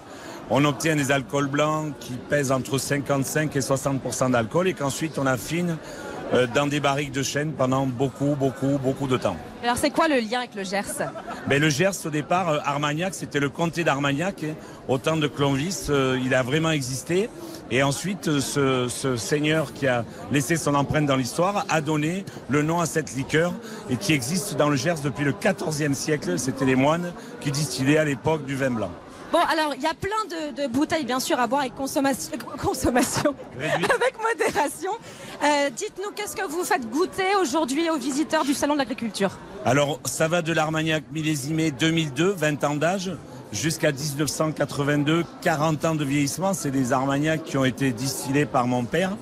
[0.49, 5.25] On obtient des alcools blancs qui pèsent entre 55 et 60% d'alcool et qu'ensuite on
[5.25, 5.77] affine
[6.33, 9.37] euh, dans des barriques de chêne pendant beaucoup, beaucoup, beaucoup de temps.
[9.63, 11.07] Alors, c'est quoi le lien avec le Gers?
[11.47, 14.43] Mais le Gers, au départ, euh, Armagnac, c'était le comté d'Armagnac.
[14.87, 17.29] Au temps de Clovis, euh, il a vraiment existé.
[17.71, 22.61] Et ensuite, ce, ce seigneur qui a laissé son empreinte dans l'histoire a donné le
[22.61, 23.53] nom à cette liqueur
[23.89, 26.37] et qui existe dans le Gers depuis le XIVe siècle.
[26.37, 28.91] C'était les moines qui distillaient à l'époque du vin blanc.
[29.33, 32.31] Bon, alors, il y a plein de, de bouteilles, bien sûr, à boire avec consommation,
[32.63, 34.91] consommation avec modération.
[35.43, 39.31] Euh, Dites-nous, qu'est-ce que vous faites goûter aujourd'hui aux visiteurs du Salon de l'Agriculture?
[39.65, 43.11] Alors, ça va de l'Armagnac millésimé 2002, 20 ans d'âge,
[43.51, 46.53] jusqu'à 1982, 40 ans de vieillissement.
[46.53, 49.17] C'est des Armagnacs qui ont été distillés par mon père.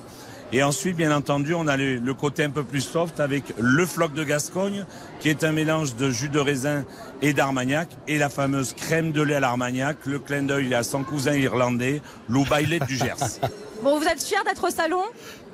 [0.54, 4.12] Et ensuite, bien entendu, on a le, côté un peu plus soft avec le floc
[4.12, 4.84] de Gascogne,
[5.18, 6.84] qui est un mélange de jus de raisin
[7.22, 11.04] et d'Armagnac, et la fameuse crème de lait à l'Armagnac, le clin d'œil à son
[11.04, 13.40] cousin irlandais, Lou Bailey du Gers.
[13.82, 15.02] Bon, vous êtes fiers d'être au Salon?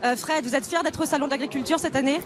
[0.04, 2.20] Euh, Fred, vous êtes fier d'être au Salon de l'Agriculture cette année?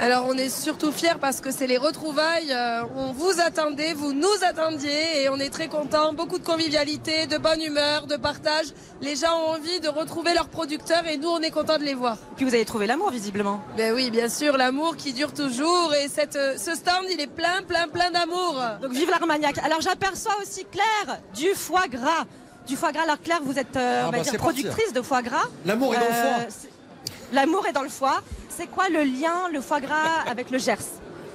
[0.00, 2.52] Alors on est surtout fiers parce que c'est les retrouvailles.
[2.52, 6.12] Euh, on vous attendait, vous nous attendiez et on est très contents.
[6.12, 8.66] Beaucoup de convivialité, de bonne humeur, de partage.
[9.00, 11.94] Les gens ont envie de retrouver leurs producteurs et nous on est contents de les
[11.94, 12.18] voir.
[12.36, 13.62] Puis vous avez trouvé l'amour visiblement.
[13.76, 17.28] Ben oui, bien sûr, l'amour qui dure toujours et cette, euh, ce stand il est
[17.28, 18.60] plein, plein, plein d'amour.
[18.82, 19.58] Donc vive l'Armagnac.
[19.58, 22.24] Alors j'aperçois aussi Claire du foie gras.
[22.66, 23.02] Du foie gras.
[23.04, 25.44] Alors Claire, vous êtes euh, Ah on va bah, dire productrice de foie gras.
[25.64, 26.70] L'amour est dans le foie.
[27.34, 28.22] L'amour est dans le foie.
[28.48, 30.78] C'est quoi le lien, le foie gras, avec le Gers?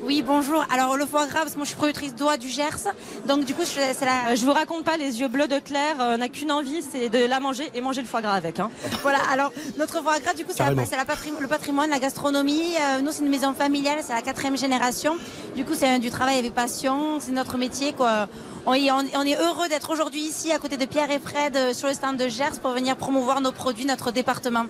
[0.01, 0.63] Oui, bonjour.
[0.73, 2.87] Alors le foie gras, parce que moi je suis productrice d'oie du Gers,
[3.25, 4.29] donc du coup je- c'est la.
[4.31, 6.81] Euh, je vous raconte pas les yeux bleus de Claire, euh, on n'a qu'une envie,
[6.89, 8.61] c'est de la manger et manger le foie gras avec.
[8.61, 8.71] Hein.
[9.01, 9.17] Voilà.
[9.29, 10.85] Alors notre foie gras, du coup c'est la- Carrément.
[10.89, 12.75] c'est la patrim- le patrimoine, la gastronomie.
[12.79, 15.17] Euh, nous c'est une maison familiale, c'est la quatrième génération.
[15.57, 18.29] Du coup c'est un- du travail avec passion, c'est notre métier quoi.
[18.65, 21.19] On est, on est- on est heureux d'être aujourd'hui ici à côté de Pierre et
[21.19, 24.63] Fred euh, sur le stand de Gers pour venir promouvoir nos produits, notre département.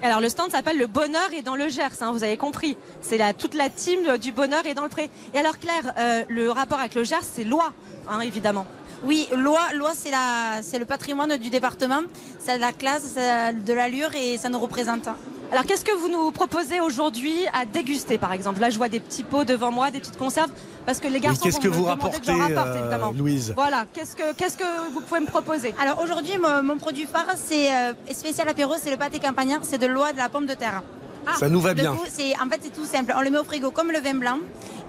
[0.00, 2.76] Alors le stand s'appelle Le Bonheur est dans le Gers, hein, vous avez compris.
[3.00, 5.10] C'est la, toute la team du Bonheur est dans le Pré.
[5.34, 7.72] Et alors Claire, euh, le rapport avec le Gers, c'est loi,
[8.08, 8.64] hein, évidemment.
[9.02, 12.02] Oui, loi, loi c'est la, c'est le patrimoine du département,
[12.38, 15.08] c'est la classe, c'est de l'allure et ça nous représente.
[15.50, 18.60] Alors qu'est-ce que vous nous proposez aujourd'hui à déguster par exemple?
[18.60, 20.50] Là je vois des petits pots devant moi, des petites conserves,
[20.84, 22.80] parce que les garçons qu'est-ce vont que me vous demander que j'en rapportez, rapporte, euh,
[22.80, 23.12] évidemment.
[23.16, 23.54] Louise?
[23.56, 25.74] Voilà, qu'est-ce que, qu'est-ce que vous pouvez me proposer?
[25.80, 29.78] Alors aujourd'hui, mon, mon produit phare, c'est euh, spécial apéro, c'est le pâté campagnard, c'est
[29.78, 30.82] de l'oie de la pomme de terre.
[31.36, 31.96] Ça nous va bien.
[32.10, 33.12] c'est en fait c'est tout simple.
[33.16, 34.38] On le met au frigo comme le vin blanc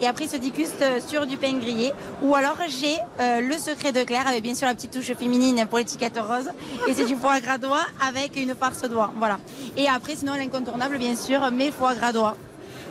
[0.01, 1.91] et après il se déguste euh, sur du pain grillé.
[2.21, 5.65] Ou alors j'ai euh, le secret de Claire avec bien sûr la petite touche féminine
[5.67, 6.49] pour l'étiquette rose
[6.87, 9.11] et c'est du foie gras d'oie avec une farce d'oie.
[9.17, 9.39] Voilà.
[9.77, 12.35] Et après sinon l'incontournable bien sûr mes foie gras d'oie.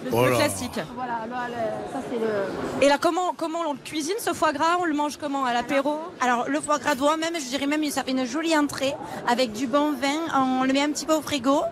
[0.04, 0.78] Le, classique.
[0.94, 2.86] Voilà, là, le- ça c'est le.
[2.86, 4.76] Et là comment, comment on le cuisine ce foie gras?
[4.80, 5.44] On le mange comment?
[5.44, 5.98] À l'apéro?
[6.20, 8.94] Alors le foie gras d'oie même, je dirais même ça fait une jolie entrée
[9.26, 10.20] avec du bon vin.
[10.36, 11.62] On le met un petit peu au frigo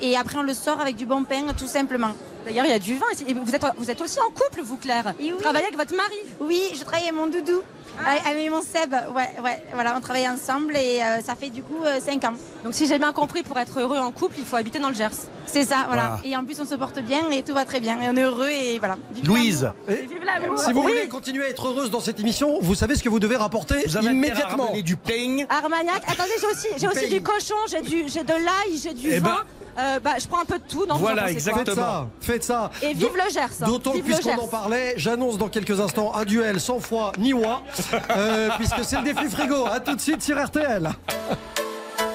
[0.00, 2.12] et après on le sort avec du bon pain tout simplement.
[2.44, 3.24] D'ailleurs, il y a du vin ici.
[3.28, 5.38] Et vous êtes, vous êtes aussi en couple, vous, Claire Et oui.
[5.40, 7.60] Travaillez avec votre mari Oui, je travaille avec mon doudou,
[8.06, 8.92] avec- avec mon Seb.
[9.14, 12.34] Ouais, ouais, voilà, on travaille ensemble et euh, ça fait du coup 5 ans.
[12.64, 14.94] Donc, si j'ai bien compris, pour être heureux en couple, il faut habiter dans le
[14.94, 15.10] Gers.
[15.46, 16.02] C'est ça, voilà.
[16.02, 16.20] Voilà.
[16.24, 18.00] Et en plus, on se porte bien et tout va très bien.
[18.00, 18.96] Et on est heureux et voilà.
[19.12, 20.20] Vive Louise, Et Vive
[20.58, 20.92] si vous Oui.
[20.92, 23.76] voulez continuer à être heureuse dans cette émission, vous savez ce que vous devez rapporter
[23.86, 24.72] vous immédiatement.
[24.82, 25.44] du pain.
[25.48, 26.02] Armagnac.
[26.06, 29.18] Attendez, j'ai aussi, j'ai aussi du cochon, j'ai du, j'ai de l'ail, j'ai du Eh
[29.18, 29.30] vin.
[29.30, 29.36] ben-
[29.78, 30.84] Euh, bah, je prends un peu de tout.
[30.84, 31.76] Non, Voilà, quoi Faites exactement.
[31.76, 32.70] ça, faites ça.
[32.82, 33.44] Et vive le Gers.
[33.62, 33.66] hein.
[33.66, 37.62] D'autant le puisqu'on en parlait, j'annonce dans quelques instants un duel sans foi ni oie.
[38.16, 39.66] Euh, puisque c'est le défi frigo.
[39.66, 40.90] À tout de suite sur RTL.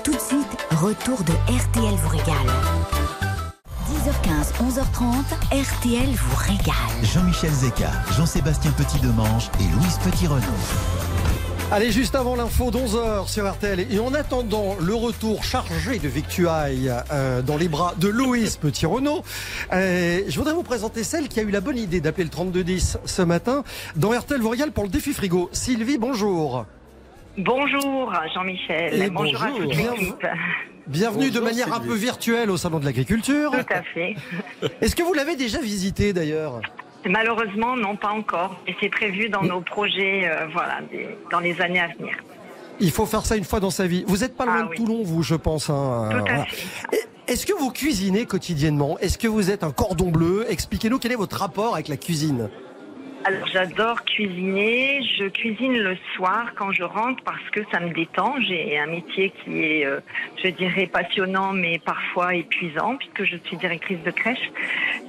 [0.03, 2.51] Tout de suite, retour de RTL vous régale.
[3.89, 6.75] 10h15, 11h30, RTL vous régale.
[7.03, 11.04] Jean-Michel Zeka, Jean-Sébastien Petit-Demange et Louise Petit-Renaud.
[11.71, 16.91] Allez, juste avant l'info d'11h sur RTL, et en attendant le retour chargé de victuailles
[17.11, 19.23] euh, dans les bras de Louise Petit-Renaud,
[19.73, 22.99] euh, je voudrais vous présenter celle qui a eu la bonne idée d'appeler le 3210
[23.03, 23.63] ce matin
[23.95, 25.49] dans RTL régale pour le défi frigo.
[25.53, 26.65] Sylvie, bonjour.
[27.37, 29.99] Bonjour Jean-Michel, Et bonjour, à toute Bienvenue.
[30.01, 30.27] l'équipe.
[30.87, 33.51] Bienvenue de Bonjour, manière un peu virtuelle au Salon de l'Agriculture.
[33.51, 34.15] Tout à fait.
[34.81, 36.61] Est-ce que vous l'avez déjà visité d'ailleurs?
[37.09, 38.57] Malheureusement, non, pas encore.
[38.67, 42.15] Et c'est prévu dans nos projets, euh, voilà, des- dans les années à venir.
[42.79, 44.03] Il faut faire ça une fois dans sa vie.
[44.07, 45.69] Vous n'êtes pas loin de Toulon, vous, je pense.
[45.69, 46.45] hein, Tout à voilà.
[46.93, 48.99] Et- Est-ce que vous cuisinez quotidiennement?
[48.99, 50.45] Est-ce que vous êtes un cordon bleu?
[50.49, 52.49] Expliquez-nous quel est votre rapport avec la cuisine.
[53.27, 55.01] Alors j'adore cuisiner.
[55.17, 58.35] Je cuisine le soir quand je rentre parce que ça me détend.
[58.47, 59.99] J'ai un métier qui est, euh,
[60.43, 64.51] je dirais, passionnant mais parfois épuisant puisque je suis directrice de crèche.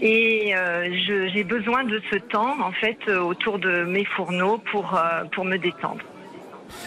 [0.01, 4.95] Et euh, j'ai besoin de ce temps en fait euh, autour de mes fourneaux pour,
[4.95, 6.01] euh, pour me détendre.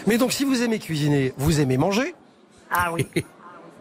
[0.08, 2.16] Mais donc, si vous aimez cuisiner, vous aimez manger?
[2.72, 3.06] Ah oui.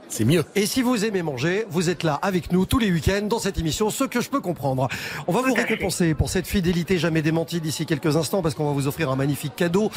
[0.09, 0.45] C'est mieux.
[0.55, 3.59] Et si vous aimez manger, vous êtes là avec nous tous les week-ends dans cette
[3.59, 4.89] émission, ce que je peux comprendre.
[5.27, 8.73] On va vous récompenser pour cette fidélité jamais démentie d'ici quelques instants parce qu'on va
[8.73, 9.91] vous offrir un magnifique cadeau.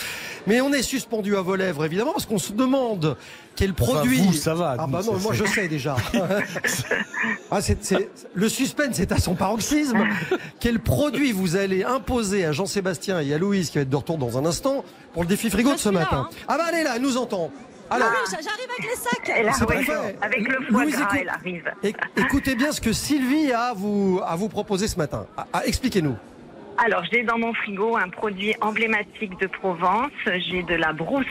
[0.48, 3.16] Mais on est suspendu à vos lèvres évidemment parce qu'on se demande
[3.56, 4.20] quel Enfin, produit.
[4.20, 5.96] vous, ça va, Ah bah non, moi je sais déjà.
[7.52, 7.60] Ah,
[8.34, 10.08] le suspense est à son paroxysme.
[10.60, 14.18] Quel produit vous allez imposer à Jean-Sébastien et à Louise qui va être de retour
[14.18, 16.94] dans un instant pour le défi frigo de ce matin Ah bah elle est là,
[16.96, 17.52] elle nous entend.
[17.92, 19.32] Alors, Ah J'arrive avec les sacs.
[19.36, 20.16] Elle C'est arrive, parfait.
[20.22, 21.72] avec le foie Louise, gras, écoute- elle arrive.
[21.84, 25.26] Éc- Écoutez bien ce que Sylvie a à vous, à vous proposer ce matin.
[25.66, 26.16] Expliquez-nous.
[26.84, 30.12] Alors, j'ai dans mon frigo un produit emblématique de Provence.
[30.26, 31.26] J'ai de la brousse.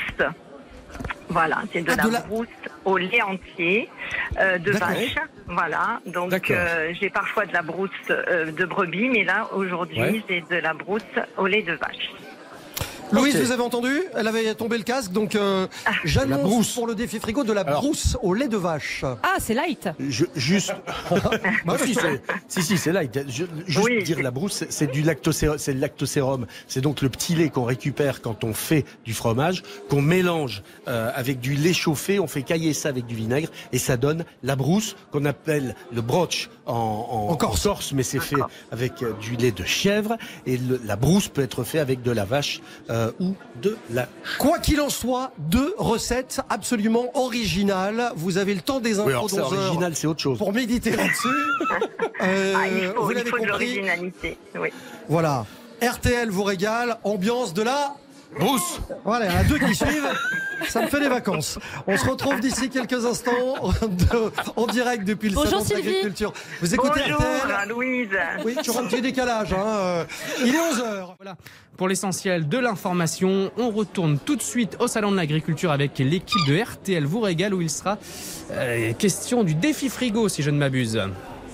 [1.29, 2.47] Voilà, c'est de, Ah, la de la- brousse
[2.85, 3.89] au lait entier
[4.39, 5.15] euh, de vache.
[5.47, 10.23] Voilà, donc euh, j'ai parfois de la brousse euh, de brebis, mais là, aujourd'hui, Ouais.
[10.29, 11.03] j'ai de la brousse
[11.39, 12.11] au lait de vache.
[13.13, 14.03] Louise, vous avez entendu?
[14.15, 15.91] Elle avait tombé le casque, donc euh, Ah.
[15.91, 16.73] La j'annonce brousse.
[16.75, 19.05] pour le défi frigo de la Alors- brousse au lait de vache.
[19.23, 19.89] Ah, c'est light.
[19.99, 20.73] Je- juste.
[21.67, 23.03] Bah si, c'est- si, si, c'est là.
[23.05, 25.59] Je- juste Oui, dire la brousse, c'est- du lactosérum.
[25.59, 26.47] C'est le lactosérum.
[26.69, 31.11] C'est donc le petit lait qu'on récupère quand on fait du fromage, qu'on mélange euh,
[31.15, 32.19] avec du lait chauffé.
[32.21, 36.01] On fait cailler ça avec du vinaigre et ça donne la brousse qu'on appelle le
[36.01, 37.93] broch en, en, en Corse.
[37.93, 38.37] mais c'est fait
[38.71, 42.11] avec euh, du lait de chèvre et le- la brousse peut être fait avec de
[42.13, 44.07] la vache euh, ou de la
[44.39, 48.13] Quoi qu'il en soit, deux recettes absolument originales.
[48.17, 50.39] Vous avez le temps des infos Oui, alors, c'est 11 heures original, c'est autre chose.
[50.39, 51.29] pour méditer là-dessus.
[52.23, 53.81] Euh, Ah, il faut, vous il l'avez compris.
[54.61, 54.69] Oui.
[55.09, 55.47] Voilà.
[55.83, 57.95] RTL vous régale, ambiance de la
[58.39, 58.81] brousse.
[59.05, 60.09] Voilà, il y en a deux qui suivent.
[60.69, 61.59] Ça me fait des vacances.
[61.87, 63.31] On se retrouve d'ici quelques instants
[63.83, 66.33] de- en direct depuis le Bonjour, salon de l'agriculture.
[66.61, 68.09] Vous écoutez Bonjour, RTL Louise.
[68.45, 69.53] Oui, tu un petit décalage.
[69.55, 69.65] Hein.
[69.67, 70.05] euh,
[70.45, 71.15] Il est 11h.
[71.19, 71.37] Voilà.
[71.79, 76.47] Pour l'essentiel de l'information, on retourne tout de suite au Salon de l'Agriculture avec l'équipe
[76.47, 77.97] de RTL vous régale où il sera
[78.53, 81.01] euh, question du défi frigo si je ne m'abuse.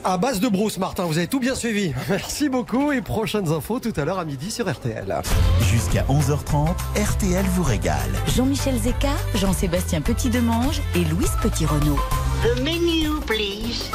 [0.09, 1.93] À base de brousse, Martin, vous avez tout bien suivi.
[2.09, 5.21] Merci beaucoup et prochaines infos tout à l'heure à midi sur RTL.
[5.63, 8.13] Jusqu'à 11h30, RTL vous régale.
[8.37, 11.99] Jean-Michel Zeka, Jean-Sébastien Petit-Demange et Louise Petit-Renaud.
[12.43, 13.91] The menu, please.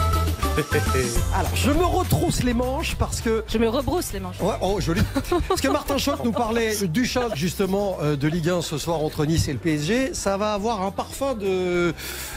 [1.33, 3.43] Alors, je me retrousse les manches parce que.
[3.47, 4.39] Je me rebrousse les manches.
[4.41, 5.01] Ouais, oh, joli.
[5.47, 8.99] Parce que Martin Choc nous parlait du choc, justement, euh, de Ligue 1 ce soir
[9.01, 10.13] entre Nice et le PSG.
[10.13, 11.93] Ça va avoir un parfum de,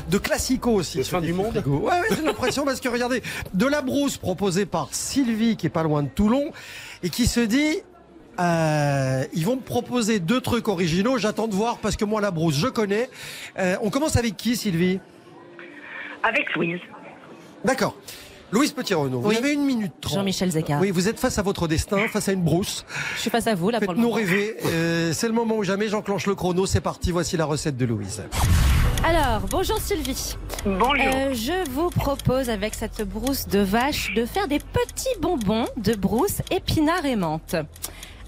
[0.08, 1.02] de classico aussi.
[1.02, 4.88] fin du monde Ouais, ouais, j'ai l'impression parce que regardez, de la brousse proposée par
[4.92, 6.52] Sylvie, qui est pas loin de Toulon,
[7.02, 7.78] et qui se dit.
[8.38, 11.18] euh, ils vont me proposer deux trucs originaux.
[11.18, 13.10] J'attends de voir parce que moi la brousse je connais.
[13.58, 15.00] Euh, on commence avec qui Sylvie?
[16.26, 16.80] Avec Louise.
[17.64, 17.94] D'accord.
[18.52, 19.37] Louise Petit-Renaud, vous Oui.
[19.37, 20.14] avez une minute trente.
[20.14, 20.78] Jean-Michel Zeka.
[20.80, 22.84] Oui, vous êtes face à votre destin, face à une brousse.
[23.16, 24.14] Je suis face à vous là pour le Faites-nous moment.
[24.16, 24.56] rêver.
[24.66, 26.64] Euh, c'est le moment où jamais j'enclenche le chrono.
[26.66, 27.10] C'est parti.
[27.10, 28.22] Voici la recette de Louise.
[29.04, 30.37] Alors, bonjour Sylvie.
[30.64, 30.94] Bonjour.
[31.14, 35.94] Euh, je vous propose avec cette brousse de vache de faire des petits bonbons de
[35.94, 37.56] brousse épinards et menthe.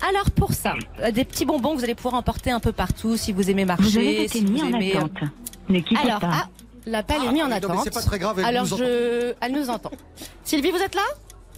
[0.07, 3.17] Alors pour ça, euh, des petits bonbons que vous allez pouvoir emporter un peu partout
[3.17, 3.91] si vous aimez marcher.
[3.91, 4.97] Vous avez été si mis vous en aimez...
[4.97, 5.13] attente.
[5.69, 6.31] Ne quittez Alors, pas.
[6.33, 6.49] ah,
[6.87, 7.81] l'appel est mis en attente.
[7.85, 9.91] c'est pas très grave, elle Alors nous je, elle nous entend.
[10.45, 11.03] Sylvie, vous êtes là?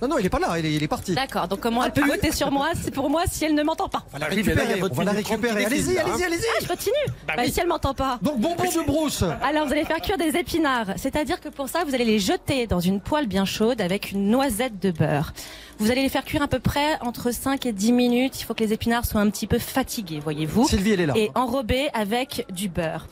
[0.01, 1.13] Non, non, il est pas là, il est, il est parti.
[1.15, 3.89] D'accord, donc comment elle peut voter sur moi C'est pour moi si elle ne m'entend
[3.89, 4.05] pas?
[4.09, 5.65] On va la récupérer, on va la récupérer.
[5.65, 6.45] Allez-y, allez-y, allez-y.
[6.57, 6.95] Ah, je continue.
[7.27, 8.19] Bah, si elle m'entend pas.
[8.23, 9.25] Donc bonbons de brousse.
[9.43, 12.69] Alors vous allez faire cuire des épinards, c'est-à-dire que pour ça vous allez les jeter
[12.69, 15.33] dans une poêle bien chaude avec une noisette de beurre.
[15.81, 18.41] Vous allez les faire cuire à peu près entre 5 et 10 minutes.
[18.41, 20.67] Il faut que les épinards soient un petit peu fatigués, voyez-vous.
[20.67, 21.15] Sylvie, elle est là.
[21.17, 23.07] Et enrobés avec du beurre.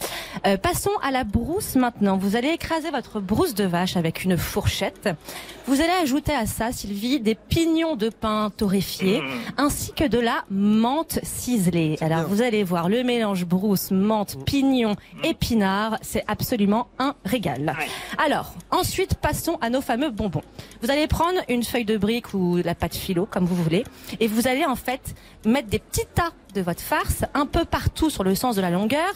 [0.46, 2.16] Euh, passons à la brousse maintenant.
[2.16, 5.08] Vous allez écraser votre brousse de vache avec une fourchette.
[5.66, 9.22] Vous allez ajouter à ça, Sylvie, des pignons de pain torréfiés
[9.56, 11.96] ainsi que de la menthe ciselée.
[12.00, 17.76] Alors vous allez voir le mélange brousse, menthe, pignon, épinards, c'est absolument un régal.
[18.18, 20.42] Alors, ensuite passons à nos fameux bonbons.
[20.82, 23.84] Vous allez prendre une feuille de brique ou la pâte philo comme vous voulez
[24.20, 28.10] et vous allez en fait mettre des petits tas de votre farce un peu partout
[28.10, 29.12] sur le sens de la longueur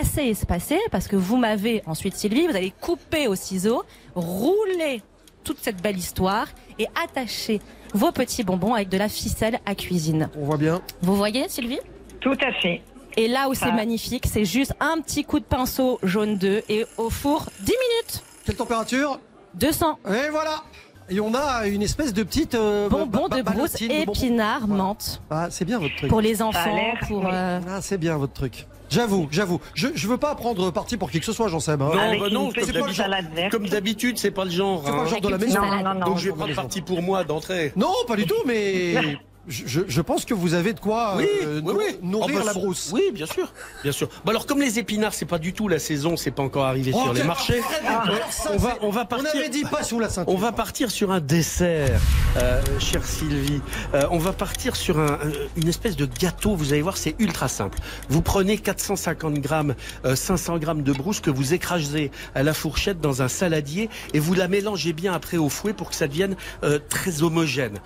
[0.00, 3.82] assez espacé parce que vous m'avez ensuite Sylvie, vous allez couper au ciseau,
[4.14, 5.02] rouler
[5.44, 6.46] toute cette belle histoire
[6.78, 7.60] et attacher
[7.92, 10.28] vos petits bonbons avec de la ficelle à cuisine.
[10.36, 10.80] On voit bien.
[11.02, 11.78] Vous voyez Sylvie?
[12.20, 12.82] Tout à fait.
[13.16, 13.72] Et là où c'est Ah.
[13.72, 18.24] magnifique, c'est juste un petit coup de pinceau jaune d'œuf et au four 10 minutes.
[18.44, 19.20] Quelle température?
[19.54, 19.98] 200.
[20.08, 20.64] Et voilà
[21.10, 22.54] Et on a une espèce de petite...
[22.54, 25.20] euh, Bonbons ba- de brousse, épinards, menthe.
[25.30, 26.08] Ah, c'est bien votre truc.
[26.08, 27.26] Pour les enfants, pour...
[27.30, 28.66] euh, Ah, c'est bien votre truc.
[28.90, 29.60] J'avoue, j'avoue.
[29.74, 31.76] Je, je veux pas prendre parti pour qui que ce soit, j'en sais.
[31.76, 33.08] Non, bah non, comme c'est pas le genre.
[33.08, 34.82] d'habitude- comme d'habitude, c'est pas le genre.
[34.84, 35.06] C'est pas le hein.
[35.06, 35.60] genre de la maison.
[35.62, 36.06] Non, non, non.
[36.06, 37.72] Donc je vais prendre parti pour moi d'entrée.
[37.76, 38.94] Non, pas du tout, mais
[39.48, 41.98] je, pense que vous avez de quoi Oui, euh, oui, nou- oui.
[42.02, 42.90] nourrir Oh, bah, la brousse.
[42.92, 44.08] Oui, bien sûr, bien sûr.
[44.24, 46.92] Bah alors comme les épinards, c'est pas du tout la saison, c'est pas encore arrivé
[46.94, 47.54] Oh, sur les marchés.
[47.60, 49.30] dire ça, on va, on on partir.
[49.34, 50.32] avait dit pas sous la ceinture.
[50.32, 52.00] On va partir sur un dessert,
[52.38, 53.60] euh, chère Sylvie.
[53.94, 56.54] Euh, on va partir sur un- euh, une espèce de gâteau.
[56.54, 57.78] Vous allez voir, c'est ultra simple.
[58.08, 59.74] Vous prenez 450 grammes,
[60.04, 64.18] euh, 500 grammes de brousse que vous écrasez à la fourchette dans un saladier et
[64.18, 67.78] vous la mélangez bien après au fouet pour que ça devienne euh, très homogène.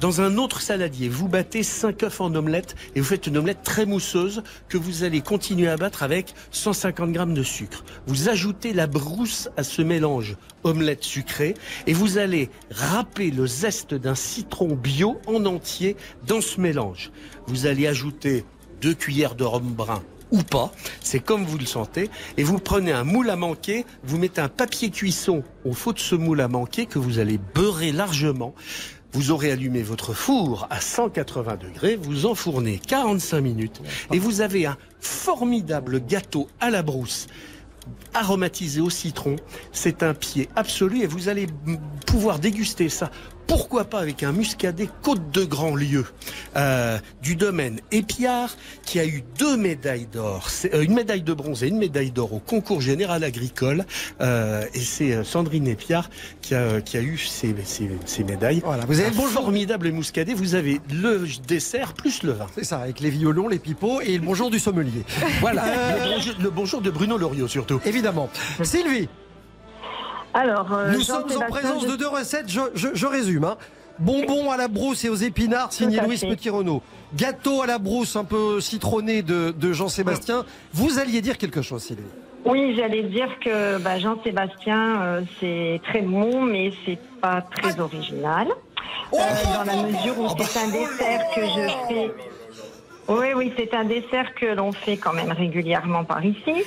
[0.00, 3.62] Dans un autre saladier, vous battez 5 œufs en omelette et vous faites une omelette
[3.62, 7.82] très mousseuse que vous allez continuer à battre avec 150 grammes de sucre.
[8.06, 11.54] Vous ajoutez la brousse à ce mélange omelette sucrée
[11.86, 17.10] et vous allez râper le zeste d'un citron bio en entier dans ce mélange.
[17.46, 18.44] Vous allez ajouter
[18.82, 22.92] deux cuillères de rhum brun ou pas, c'est comme vous le sentez, et vous prenez
[22.92, 26.48] un moule à manquer, vous mettez un papier cuisson au fond de ce moule à
[26.48, 28.54] manquer que vous allez beurrer largement.
[29.16, 33.80] Vous aurez allumé votre four à 180 degrés, vous enfournez 45 minutes
[34.12, 37.26] et vous avez un formidable gâteau à la brousse
[38.12, 39.36] aromatisé au citron.
[39.72, 41.46] C'est un pied absolu et vous allez
[42.06, 43.10] pouvoir déguster ça.
[43.46, 46.04] Pourquoi pas avec un muscadet Côte de Grandlieu
[46.56, 48.50] euh, du domaine Épiard
[48.84, 52.32] qui a eu deux médailles d'or, euh, une médaille de bronze et une médaille d'or
[52.32, 53.84] au concours général agricole.
[54.20, 56.10] Euh, et c'est euh, Sandrine Épiard
[56.42, 58.62] qui a, qui a eu ces, ces, ces médailles.
[58.64, 59.30] Voilà, vous avez Un bonjour.
[59.42, 60.34] formidable muscadet.
[60.34, 62.46] Vous avez le dessert plus le vin.
[62.54, 65.04] C'est ça, avec les violons, les pipeaux et le bonjour du sommelier.
[65.40, 67.80] Voilà, Euh, le, bonjour, le bonjour de Bruno Loriot surtout.
[67.84, 68.28] Évidemment.
[68.62, 69.08] Sylvie,
[70.36, 73.44] Alors, euh, nous sommes en présence je- de deux recettes, je, je- je résume.
[73.44, 73.56] hein.
[73.98, 76.28] Bonbons à la brousse et aux épinards, signé Louis fait.
[76.28, 76.82] Petit-Renault.
[77.16, 80.44] Gâteau à la brousse un peu citronné de, de Jean-Sébastien.
[80.74, 82.02] Vous alliez dire quelque chose, Sylvie
[82.44, 88.48] Oui, j'allais dire que bah, Jean-Sébastien, euh, c'est très bon, mais c'est pas très original.
[89.14, 89.16] Euh,
[89.54, 92.14] dans la mesure où c'est un dessert que je fais.
[93.08, 96.64] Oui, oui, c'est un dessert que l'on fait quand même régulièrement par ici.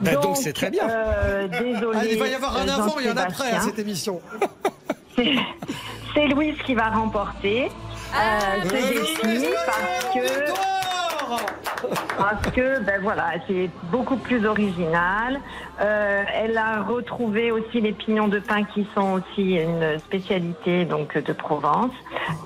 [0.00, 0.88] Bah, donc c'est très bien.
[0.88, 1.98] euh, désolé.
[2.00, 3.60] Ah, il va y avoir un euh, avant et un après à Jean-Sébastien.
[3.62, 4.20] cette émission.
[5.16, 7.68] C'est- Louise qui va remporter
[8.14, 10.89] euh, ce défi parce que
[12.18, 15.40] parce que ben voilà, c'est beaucoup plus original.
[15.80, 21.16] Euh, elle a retrouvé aussi les pignons de pain qui sont aussi une spécialité donc
[21.16, 21.92] de Provence.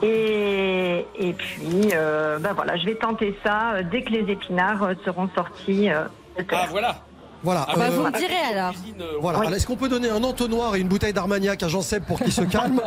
[0.02, 4.90] Et, et puis euh, ben voilà, je vais tenter ça euh, dès que les épinards
[5.04, 5.88] seront sortis.
[5.90, 6.96] Ah voilà.
[7.44, 7.66] Voilà.
[7.76, 8.72] Bah, euh, vous me direz alors.
[9.20, 9.38] Voilà.
[9.38, 12.18] Alors, Est-ce qu'on peut donner un entonnoir et une bouteille d'Armagnac à Jean Seb pour
[12.18, 12.80] qu'il se calme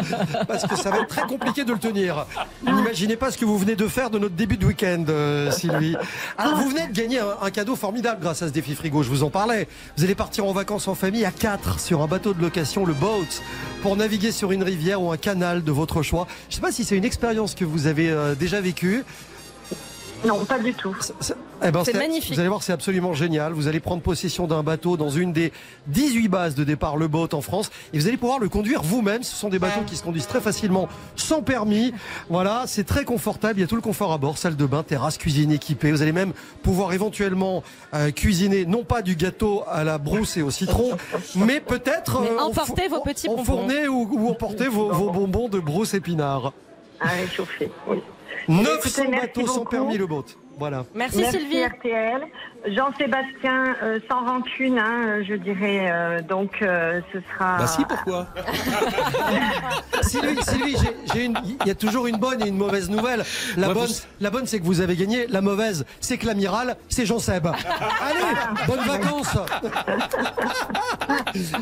[0.47, 2.25] Parce que ça va être très compliqué de le tenir.
[2.65, 5.95] N'imaginez pas ce que vous venez de faire de notre début de week-end, euh, Sylvie.
[6.37, 9.03] Alors, vous venez de gagner un, un cadeau formidable grâce à ce défi frigo.
[9.03, 9.67] Je vous en parlais.
[9.95, 12.93] Vous allez partir en vacances en famille à 4 sur un bateau de location, le
[12.93, 13.25] Boat,
[13.83, 16.25] pour naviguer sur une rivière ou un canal de votre choix.
[16.49, 19.03] Je ne sais pas si c'est une expérience que vous avez euh, déjà vécue.
[20.25, 20.95] Non, pas du tout.
[21.63, 22.33] Eh ben, C'est magnifique.
[22.33, 23.53] Vous allez voir, c'est absolument génial.
[23.53, 25.51] Vous allez prendre possession d'un bateau dans une des
[25.87, 29.23] 18 bases de départ Le Boat en France et vous allez pouvoir le conduire vous-même.
[29.23, 31.93] Ce sont des bateaux qui se conduisent très facilement sans permis.
[32.29, 33.59] Voilà, c'est très confortable.
[33.59, 35.91] Il y a tout le confort à bord, salle de bain, terrasse, cuisine équipée.
[35.91, 37.63] Vous allez même pouvoir éventuellement
[37.93, 40.97] euh, cuisiner non pas du gâteau à la brousse et au citron,
[41.35, 42.37] mais peut-être euh,
[42.87, 43.43] fou- vos petits bonbons.
[43.87, 46.53] ou, ou emporter vos, vos bonbons de brousse épinard.
[46.99, 47.97] À réchauffer, oui.
[48.47, 49.69] 900 Écoutez, merci bateaux sans beaucoup.
[49.71, 50.25] permis Le Boat.
[50.57, 50.85] Voilà.
[50.95, 51.63] Merci, Sylvie.
[51.63, 52.27] RTL.
[52.65, 55.89] Jean-Sébastien, euh, sans rancune, hein, je dirais.
[55.91, 57.57] euh, donc, euh, ce sera.
[57.59, 58.27] Bah si, pourquoi
[60.01, 63.23] Sylvie, Sylvie, j'ai- j'ai une- il y a toujours une bonne et une mauvaise nouvelle.
[63.57, 65.27] La bonne, vous- la bonne, c'est que vous avez gagné.
[65.27, 67.47] La mauvaise, c'est que l'amiral, c'est Jean Seb.
[67.47, 69.37] Allez, bonnes vacances.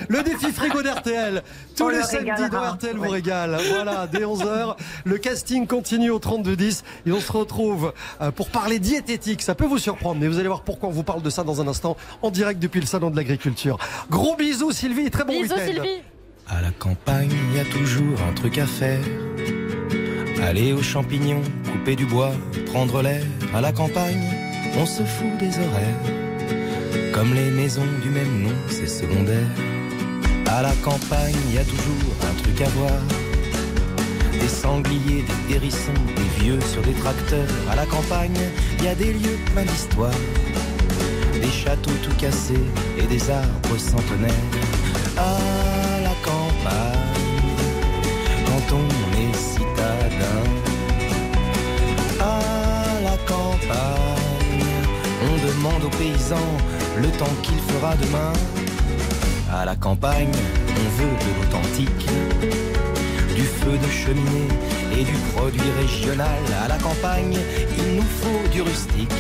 [0.09, 1.43] Le défi frigo d'RTL.
[1.75, 2.67] Tous On les le samedis régalera.
[2.67, 3.57] dans RTL vous régale.
[3.69, 4.75] Voilà, dès 11h.
[5.03, 9.41] Le casting continue au 32-10 et on se retrouve euh, pour parler diététique.
[9.41, 11.61] Ça peut vous surprendre, mais vous allez voir pourquoi on vous parle de ça dans
[11.61, 13.77] un instant en direct depuis le salon de l'agriculture.
[14.09, 15.65] Gros bisous Sylvie très bon Bisous, week-end.
[15.65, 16.01] Sylvie.
[16.47, 18.99] À la campagne, il y a toujours un truc à faire.
[20.43, 22.31] Aller aux champignons, couper du bois,
[22.67, 23.23] prendre l'air.
[23.53, 24.21] À la campagne,
[24.77, 27.11] on se fout des horaires.
[27.13, 29.47] Comme les maisons du même nom, c'est secondaire.
[30.47, 32.99] À la campagne, il y a toujours un truc à voir.
[34.33, 37.47] Des sangliers, des hérissons, des vieux sur des tracteurs.
[37.71, 38.37] À la campagne,
[38.77, 40.11] il y a des lieux pleins d'histoire.
[41.45, 42.65] Des châteaux tout cassés
[42.97, 44.31] et des arbres centenaires.
[45.15, 47.59] À la campagne,
[48.47, 48.87] quand on
[49.21, 50.41] est citadin.
[52.19, 54.65] À la campagne,
[55.21, 56.51] on demande aux paysans
[56.97, 58.33] le temps qu'il fera demain.
[59.53, 60.31] À la campagne,
[60.67, 62.07] on veut de l'authentique,
[63.35, 64.47] du feu de cheminée
[64.91, 66.41] et du produit régional.
[66.63, 67.37] À la campagne,
[67.77, 69.11] il nous faut du rustique,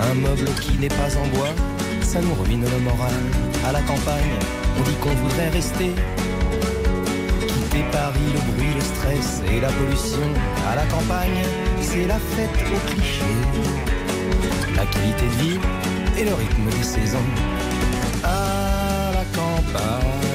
[0.00, 1.54] un meuble qui n'est pas en bois,
[2.02, 3.20] ça nous ruine le moral.
[3.66, 4.34] À la campagne,
[4.78, 5.90] on dit qu'on voudrait rester.
[7.46, 10.26] Quitter Paris, le bruit, le stress et la pollution.
[10.70, 11.42] À la campagne,
[11.80, 13.30] c'est la fête au cliché.
[14.76, 15.58] La qualité de vie
[16.18, 17.30] et le rythme des saisons.
[18.24, 20.29] À la campagne,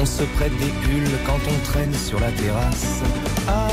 [0.00, 3.02] on se prête des pulls quand on traîne sur la terrasse.
[3.46, 3.68] À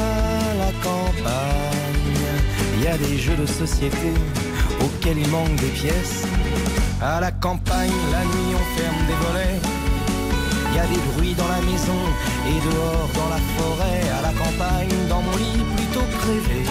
[0.58, 2.20] la campagne,
[2.76, 4.12] il y a des jeux de société
[4.82, 6.26] auxquels il manque des pièces.
[7.02, 9.60] À la campagne, la nuit on ferme des volets.
[10.70, 12.02] Il y a des bruits dans la maison
[12.50, 14.02] et dehors dans la forêt.
[14.20, 16.62] À la campagne, dans mon lit plutôt crevé.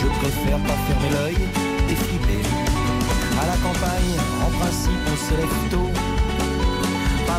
[0.00, 1.38] Je préfère pas fermer l'œil
[1.88, 2.44] et flipper.
[3.42, 5.91] À la campagne, en principe, on se lève tôt.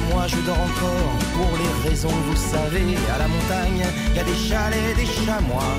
[0.01, 2.97] Moi, je dors encore pour les raisons vous savez.
[3.13, 3.85] À la montagne,
[4.15, 5.73] y a des chalets, des chamois.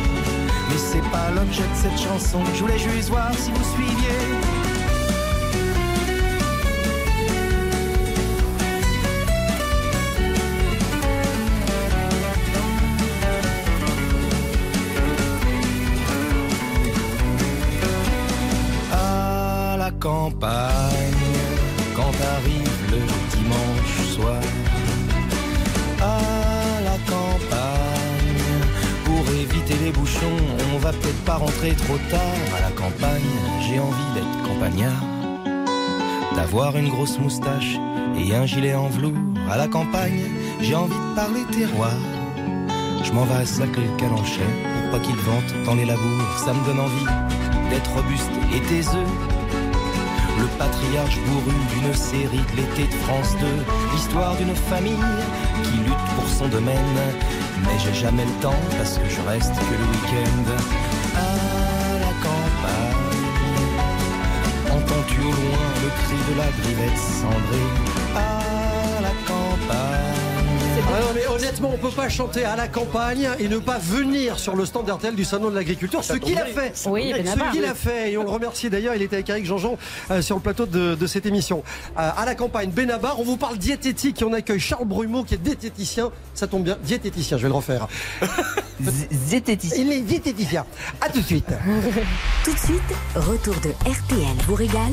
[0.69, 2.41] Mais c'est pas l'objet de cette chanson.
[2.55, 4.64] Je voulais juste voir si vous suiviez.
[31.73, 32.21] Trop tard.
[32.57, 33.23] À la campagne,
[33.61, 35.03] j'ai envie d'être campagnard,
[36.37, 37.77] d'avoir une grosse moustache
[38.19, 39.17] et un gilet en velours.
[39.51, 40.25] À la campagne,
[40.61, 41.97] j'ai envie de parler terroir.
[43.03, 46.39] Je m'en vais à sacrer le calanchet pour pas qu'il vente dans les labours.
[46.45, 47.07] Ça me donne envie
[47.71, 49.09] d'être robuste et taiseux.
[50.39, 53.47] Le patriarche bourru d'une série de l'été de France 2.
[53.95, 55.07] L'histoire d'une famille
[55.63, 56.99] qui lutte pour son domaine.
[57.63, 60.84] Mais j'ai jamais le temps parce que je reste que le week-end.
[65.05, 68.04] Entends-tu au loin le cri de la grivette cendrée.
[70.87, 74.39] Ah non, mais honnêtement, on peut pas chanter à la campagne et ne pas venir
[74.39, 76.05] sur le stand RTL du salon de l'agriculture.
[76.05, 76.73] Ce qu'il a fait.
[76.87, 78.13] Oui, Ce qu'il a fait.
[78.13, 78.95] Et on le remercie d'ailleurs.
[78.95, 79.77] Il était avec Eric Jean-Jean
[80.11, 81.63] euh, sur le plateau de, de cette émission.
[81.99, 83.19] Euh, à la campagne, Benabar.
[83.19, 86.11] On vous parle diététique et on accueille Charles Brumeau qui est diététicien.
[86.35, 86.77] Ça tombe bien.
[86.83, 87.89] Diététicien, je vais le refaire.
[88.81, 89.85] Diététicien.
[89.85, 90.65] Il est diététicien.
[91.01, 91.47] À tout de suite.
[92.45, 92.83] Tout de suite,
[93.17, 94.93] retour de RTL vous régale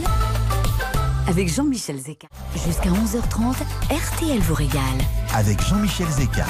[1.31, 2.27] avec Jean-Michel Zeka.
[2.65, 3.55] Jusqu'à 11h30,
[3.89, 4.81] RTL vous régale.
[5.33, 6.45] Avec Jean-Michel Zeka.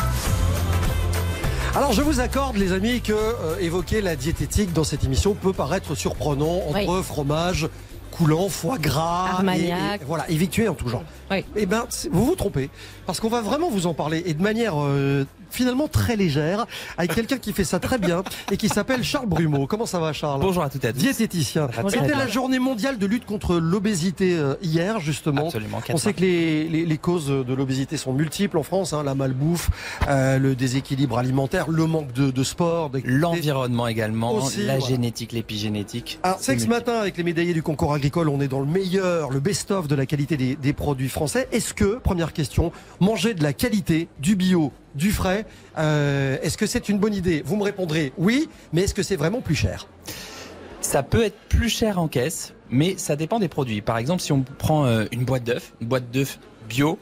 [1.75, 5.53] Alors je vous accorde les amis que euh, évoquer la diététique dans cette émission peut
[5.53, 7.03] paraître surprenant entre Oui.
[7.03, 7.69] fromage
[8.09, 10.01] coulant, foie gras, Armagnac.
[10.01, 11.03] et- et- voilà, évictué en tout genre.
[11.29, 11.45] Oui.
[11.55, 12.69] Eh ben, vous vous trompez,
[13.05, 16.65] parce qu'on va vraiment vous en parler et de manière euh, finalement très légère,
[16.97, 19.67] avec quelqu'un qui fait ça très bien et qui s'appelle Charles Brumeau.
[19.67, 20.41] Comment ça va, Charles?
[20.41, 20.99] Bonjour à toutes et à tous.
[20.99, 21.67] Diététicien.
[21.89, 25.47] C'était la journée mondiale de lutte contre l'obésité euh, hier, justement.
[25.47, 29.03] Absolument, On sait que les, les, les causes de l'obésité sont multiples en France, hein,
[29.03, 29.69] la malbouffe,
[30.07, 32.91] euh, le déséquilibre alimentaire, le manque de, de sport.
[33.03, 36.19] L'environnement également, Aussi, la génétique, l'épigénétique.
[36.23, 38.65] Alors, c'est que ce matin, avec les médaillés du concours agricole, on est dans le
[38.65, 41.47] meilleur, le best-of de la qualité des, des produits français.
[41.51, 45.45] Est-ce que, première question, manger de la qualité, du bio, du frais,
[45.77, 47.43] euh, est-ce que c'est une bonne idée?
[47.45, 49.87] Vous me répondrez oui, mais est-ce que c'est vraiment plus cher?
[50.81, 53.81] Ça peut être plus cher en caisse, mais ça dépend des produits.
[53.81, 56.97] Par exemple, si on prend euh, une boîte d'œufs, une boîte d'œufs bio,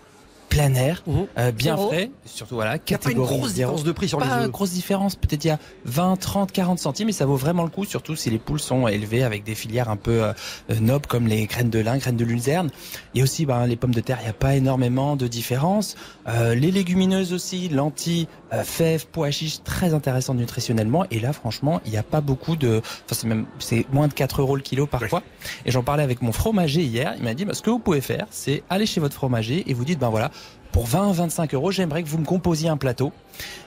[0.49, 1.03] plein air,
[1.37, 1.89] euh, bien Zéro.
[1.89, 4.25] frais, surtout voilà, Il n'y a pas une catégorie grosse différence de prix sur pas
[4.25, 4.51] les œufs.
[4.51, 7.69] grosse différence, peut-être il y a 20, 30, 40 centimes, mais ça vaut vraiment le
[7.69, 10.33] coup, surtout si les poules sont élevées avec des filières un peu euh,
[10.71, 12.71] euh, nobles comme les graines de lin, graines de luzerne.
[13.13, 15.95] Et aussi, ben, les pommes de terre, il n'y a pas énormément de différence.
[16.30, 21.05] Euh, les légumineuses aussi, lentilles, euh, fèves, pois chiches, très intéressantes nutritionnellement.
[21.11, 24.13] Et là, franchement, il n'y a pas beaucoup de, enfin, c'est même, c'est moins de
[24.13, 25.23] 4 euros le kilo parfois.
[25.65, 27.15] Et j'en parlais avec mon fromager hier.
[27.17, 29.73] Il m'a dit, bah, ce que vous pouvez faire, c'est aller chez votre fromager et
[29.73, 30.30] vous dites, ben voilà,
[30.72, 33.11] pour 20 25 euros, j'aimerais que vous me composiez un plateau.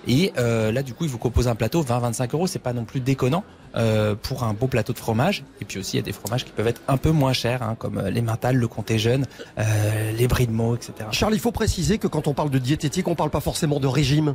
[0.06, 2.46] Et euh, là, du coup, il vous compose un plateau 20-25 euros.
[2.46, 3.44] C'est pas non plus déconnant
[3.74, 5.44] euh, pour un beau plateau de fromage.
[5.60, 7.62] Et puis aussi, il y a des fromages qui peuvent être un peu moins chers,
[7.62, 9.26] hein, comme euh, les Mental, le Comté Jeune,
[9.58, 10.92] euh, les Brie de etc.
[11.10, 13.86] Charles, il faut préciser que quand on parle de diététique, on parle pas forcément de
[13.86, 14.34] régime.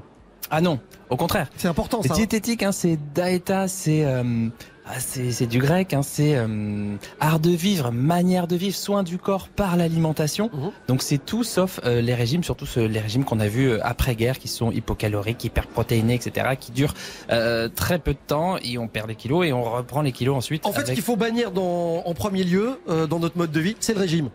[0.50, 0.80] Ah non,
[1.10, 1.50] au contraire.
[1.58, 2.14] C'est important ça.
[2.14, 2.16] hein.
[2.16, 4.48] Diététique, hein, c'est daeta, c'est euh,
[4.90, 9.04] ah, c'est c'est du grec, hein, c'est euh, art de vivre, manière de vivre, soin
[9.04, 10.50] du corps par l'alimentation.
[10.54, 10.72] Mhm.
[10.88, 13.80] Donc c'est tout sauf euh, les régimes, surtout ce- les régimes qu'on a vus euh,
[13.86, 16.94] après-guerre, qui sont hypocaloriques, hyperprotéinés, etc., qui durent
[17.30, 20.38] euh, très peu de temps et on perd les kilos et on reprend les kilos
[20.38, 20.66] ensuite.
[20.66, 23.60] En fait, ce qu'il faut bannir dans, en premier lieu euh, dans notre mode de
[23.60, 24.30] vie, c'est le régime.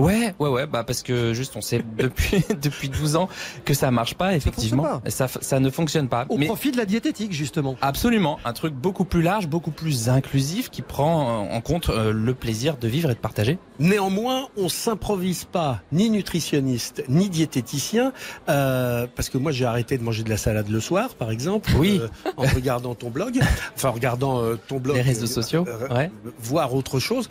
[0.00, 3.28] Ouais, ouais, ouais, bah parce que juste on sait depuis depuis 12 ans
[3.64, 6.26] que ça marche pas effectivement, ça ça, ne fonctionne pas.
[6.28, 7.76] Au Mais profit de la diététique, justement.
[7.82, 12.34] absolument, un truc beaucoup plus large, beaucoup plus inclusif qui prend en compte euh, le
[12.34, 13.58] plaisir de vivre et de partager.
[13.78, 18.12] Néanmoins, on s'improvise pas ni nutritionniste ni diététicien
[18.48, 21.70] euh, parce que moi j'ai arrêté de manger de la salade le soir, par exemple,
[21.78, 22.00] Oui.
[22.00, 23.40] euh, en regardant ton blog,
[23.76, 26.10] enfin en regardant euh, ton blog, Les réseaux sociaux, ouais.
[26.38, 27.28] voir autre chose.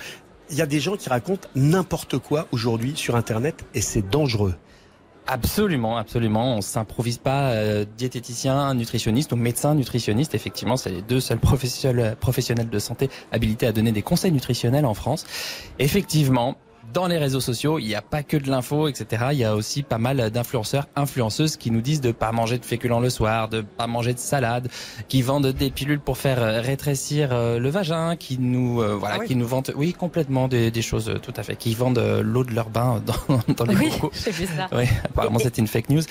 [0.52, 4.56] Il y a des gens qui racontent n'importe quoi aujourd'hui sur Internet et c'est dangereux.
[5.28, 6.56] Absolument, absolument.
[6.56, 10.34] On s'improvise pas euh, diététicien, nutritionniste ou médecin nutritionniste.
[10.34, 14.88] Effectivement, c'est les deux seuls professionnels, professionnels de santé habilités à donner des conseils nutritionnels
[14.88, 15.28] en France.
[15.78, 16.56] Effectivement.
[16.94, 19.26] Dans les réseaux sociaux, il n'y a pas que de l'info, etc.
[19.32, 22.66] Il y a aussi pas mal d'influenceurs, influenceuses qui nous disent de pas manger de
[22.66, 24.70] féculents le soir, de pas manger de salade,
[25.08, 29.16] qui vendent des pilules pour faire euh, rétrécir euh, le vagin, qui nous, euh, voilà,
[29.16, 29.28] Ah oui.
[29.28, 32.54] qui nous vendent, oui, complètement des, des choses, tout à fait, qui vendent l'eau de
[32.54, 33.92] leur bain dans, dans les Oui,
[34.32, 34.68] vu ça.
[34.72, 36.02] Oui, apparemment c'était une fake news.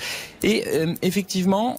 [0.43, 1.77] Et euh, effectivement,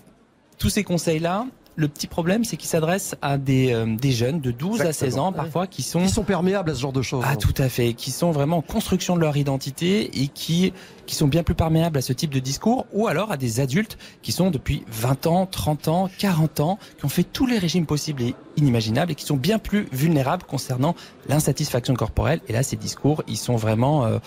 [0.59, 1.47] tous ces conseils-là,
[1.77, 5.19] le petit problème, c'est qu'ils s'adressent à des, euh, des jeunes de 12 à 16
[5.19, 6.01] ans, parfois, qui sont...
[6.01, 7.25] Ils sont perméables à ce genre de choses.
[7.27, 7.95] Ah, tout à fait.
[7.95, 10.73] Qui sont vraiment en construction de leur identité et qui,
[11.11, 13.99] qui sont bien plus perméables à ce type de discours ou alors à des adultes
[14.23, 17.85] qui sont depuis 20 ans, 30 ans, 40 ans, qui ont fait tous les régimes
[17.85, 20.95] possibles et inimaginables et qui sont bien plus vulnérables concernant
[21.29, 22.41] l'insatisfaction corporelle.
[22.47, 24.19] Et là, ces discours, ils sont vraiment euh,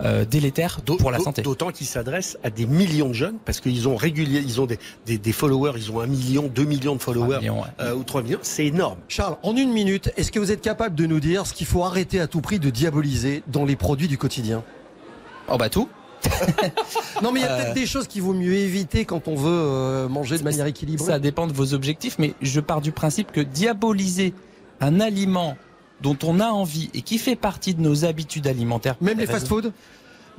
[0.00, 1.42] euh, délétères pour la santé.
[1.42, 4.78] D'autant qu'ils s'adressent à des millions de jeunes parce qu'ils ont régulier, ils ont des,
[5.04, 7.68] des, des followers, ils ont un million, deux millions de followers millions, ouais.
[7.82, 8.38] euh, ou trois millions.
[8.40, 8.96] C'est énorme.
[9.08, 11.84] Charles, en une minute, est-ce que vous êtes capable de nous dire ce qu'il faut
[11.84, 14.64] arrêter à tout prix de diaboliser dans les produits du quotidien?
[15.52, 15.86] Oh bah tout.
[17.22, 19.50] Non mais il y a peut-être des choses qu'il vaut mieux éviter quand on veut
[19.50, 21.04] euh, manger de manière équilibrée.
[21.06, 24.34] Ça dépend de vos objectifs, mais je pars du principe que diaboliser
[24.80, 25.56] un aliment
[26.00, 28.96] dont on a envie et qui fait partie de nos habitudes alimentaires.
[29.00, 29.72] Même les raisons- fast-food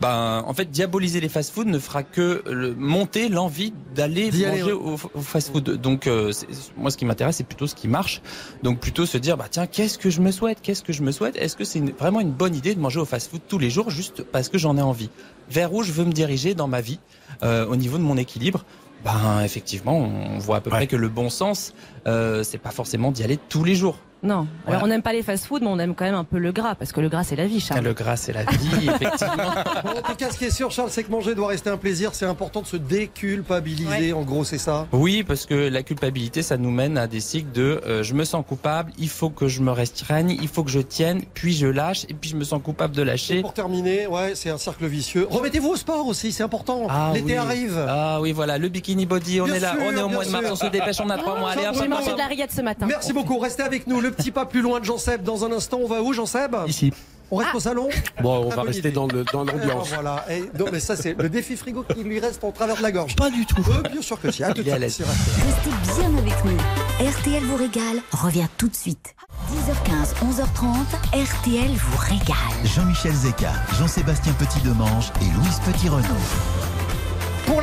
[0.02, 4.72] ben, en fait, diaboliser les fast-food ne fera que le- monter l'envie d'aller aller, manger
[4.72, 5.80] au, au fast-food.
[5.80, 6.34] Donc, euh,
[6.76, 8.22] moi, ce qui m'intéresse, c'est plutôt ce qui marche.
[8.64, 10.60] Donc, plutôt se dire, bah tiens, qu'est-ce que je me souhaite?
[10.62, 11.36] Qu'est-ce que je me souhaite?
[11.38, 14.24] Est-ce que c'est vraiment une bonne idée de manger au fast-food tous les jours juste
[14.24, 15.10] parce que j'en ai envie?
[15.50, 17.00] Vers où je veux me diriger dans ma vie,
[17.44, 18.66] euh, au niveau de mon équilibre?
[19.06, 21.74] Ben, effectivement, on voit à peu près que le bon sens,
[22.08, 23.98] euh, c'est pas forcément d'y aller tous les jours.
[24.24, 24.48] Non.
[24.68, 26.76] Alors on n'aime pas les fast-food, mais on aime quand même un peu le gras,
[26.76, 27.84] parce que le gras c'est la vie, Charles.
[27.84, 29.36] Le gras, c'est la vie, effectivement.
[29.84, 31.78] Bon, en tout cas, ce qui est sûr, Charles, c'est que manger doit rester un
[31.78, 32.12] plaisir.
[32.14, 34.14] C'est important de se déculpabiliser.
[34.14, 34.88] En gros, c'est ça?
[34.92, 38.24] Oui, parce que la culpabilité, ça nous mène à des cycles de euh, je me
[38.24, 41.68] sens coupable, il faut que je me restreigne, il faut que je tienne, puis je
[41.68, 43.42] lâche, et puis je me sens coupable de lâcher.
[43.42, 45.28] Pour terminer, ouais, c'est un cercle vicieux.
[45.30, 46.86] Remettez-vous au sport aussi, c'est important.
[46.90, 47.38] Ah L'été oui.
[47.38, 47.86] arrive.
[47.88, 50.26] Ah oui, voilà, le bikini body, on Bien est là, sûr, on est au mois
[50.26, 52.52] de mars, on se dépêche, on a trois mois, allez J'ai mangé de la rillette
[52.52, 52.86] ce matin.
[52.88, 53.40] Merci beaucoup.
[53.40, 54.02] Restez avec nous.
[54.02, 55.24] Le petit pas plus loin de Jean Seb.
[55.24, 56.94] Dans un instant, on va où, Jean Seb Ici.
[57.34, 57.88] On reste au salon
[58.22, 58.92] Bon, on va rester idée.
[58.92, 59.88] dans le- dans l'ambiance.
[59.94, 60.26] Ah, voilà.
[60.30, 62.92] Et, non, mais ça, c'est le défi frigo qui lui reste en travers de la
[62.92, 63.16] gorge.
[63.16, 63.64] Pas du tout.
[63.70, 64.44] Euh, bien sûr que si.
[64.44, 64.70] À tout de.
[64.70, 67.08] Restez bien avec nous.
[67.10, 69.16] RTL vous régale revient tout de suite.
[69.50, 70.76] 10h15, 11h30,
[71.14, 72.36] RTL vous régale.
[72.66, 76.71] Jean-Michel Zeka, Jean-Sébastien Petit-Demange et Louise Petit-Renaud.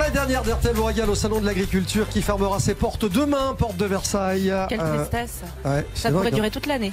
[0.09, 3.77] La dernière d'RTL vous régale au Salon de l'Agriculture qui fermera ses portes demain, porte
[3.77, 4.51] de Versailles.
[4.71, 5.41] Quelle Euh, tristesse.
[5.67, 6.93] ouais, Ça pourrait que- durer toute l'année.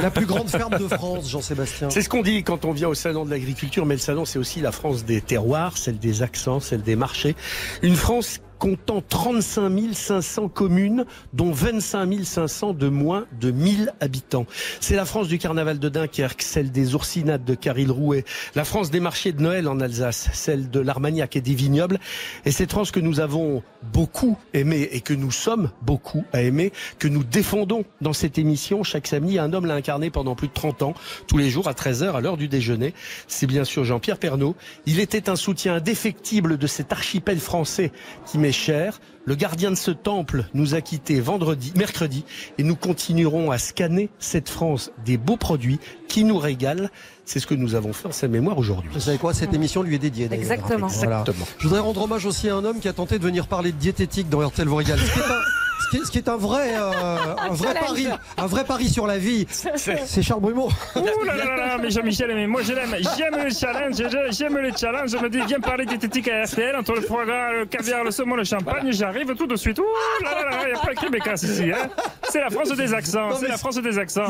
[0.00, 1.90] La plus grande ferme de France, Jean-Sébastien.
[1.90, 4.38] C'est ce qu'on dit quand on vient au salon de l'agriculture, mais le salon c'est
[4.38, 7.34] aussi la France des terroirs, celle des accents, celle des marchés.
[7.82, 14.46] Une France comptant 35 500 communes, dont 25 500 de moins de 1000 habitants.
[14.80, 19.00] C'est la France du carnaval de Dunkerque, celle des oursinades de Caril-Rouet, la France des
[19.00, 21.98] marchés de Noël en Alsace, celle de l'Armagnac et des vignobles,
[22.44, 26.72] et cette France que nous avons beaucoup aimée et que nous sommes beaucoup à aimer,
[26.98, 29.38] que nous défendons dans cette émission chaque samedi.
[29.38, 30.94] Un homme l'a incarné pendant plus de 30 ans,
[31.26, 32.94] tous les jours à 13h à l'heure du déjeuner.
[33.28, 34.56] C'est bien sûr Jean-Pierre Pernaud.
[34.86, 37.92] Il était un soutien indéfectible de cet archipel français
[38.26, 39.00] qui m'est cher.
[39.24, 42.24] Le gardien de ce temple nous a quittés vendredi, mercredi,
[42.58, 46.88] et nous continuerons à scanner cette France des beaux produits qui nous régalent.
[47.24, 48.88] C'est ce que nous avons fait en sa mémoire aujourd'hui.
[48.92, 49.34] Vous savez quoi?
[49.34, 50.28] Cette émission lui est dédiée.
[50.28, 50.44] d'ailleurs.
[50.44, 50.86] Exactement.
[50.86, 51.20] Voilà.
[51.22, 51.46] Exactement.
[51.58, 53.78] Je voudrais rendre hommage aussi à un homme qui a tenté de venir parler de
[53.78, 55.00] diététique dans RTL vous régale.
[55.84, 57.74] Ce qui est un, ce qui est- ce qui est un vrai, euh, un vrai
[57.74, 58.08] pari,
[58.38, 59.46] un vrai pari sur la vie.
[59.50, 60.68] C'est Charles Brumeau.
[60.96, 64.56] Ouh là là là, mais Jean-Michel, mais moi je l'aime, j'aime le challenge, je- j'aime
[64.58, 67.66] le challenge, je me dis viens parler diététique à RTL, entre le foie gras, le
[67.66, 69.78] caviar, le saumon, le champagne, j'arrive tout de suite.
[69.78, 69.84] Ouh
[70.24, 71.88] là là là, il n'y a pas de Québécois ici, hein.
[72.30, 74.24] C'est la France des accents, c'est la France des accents.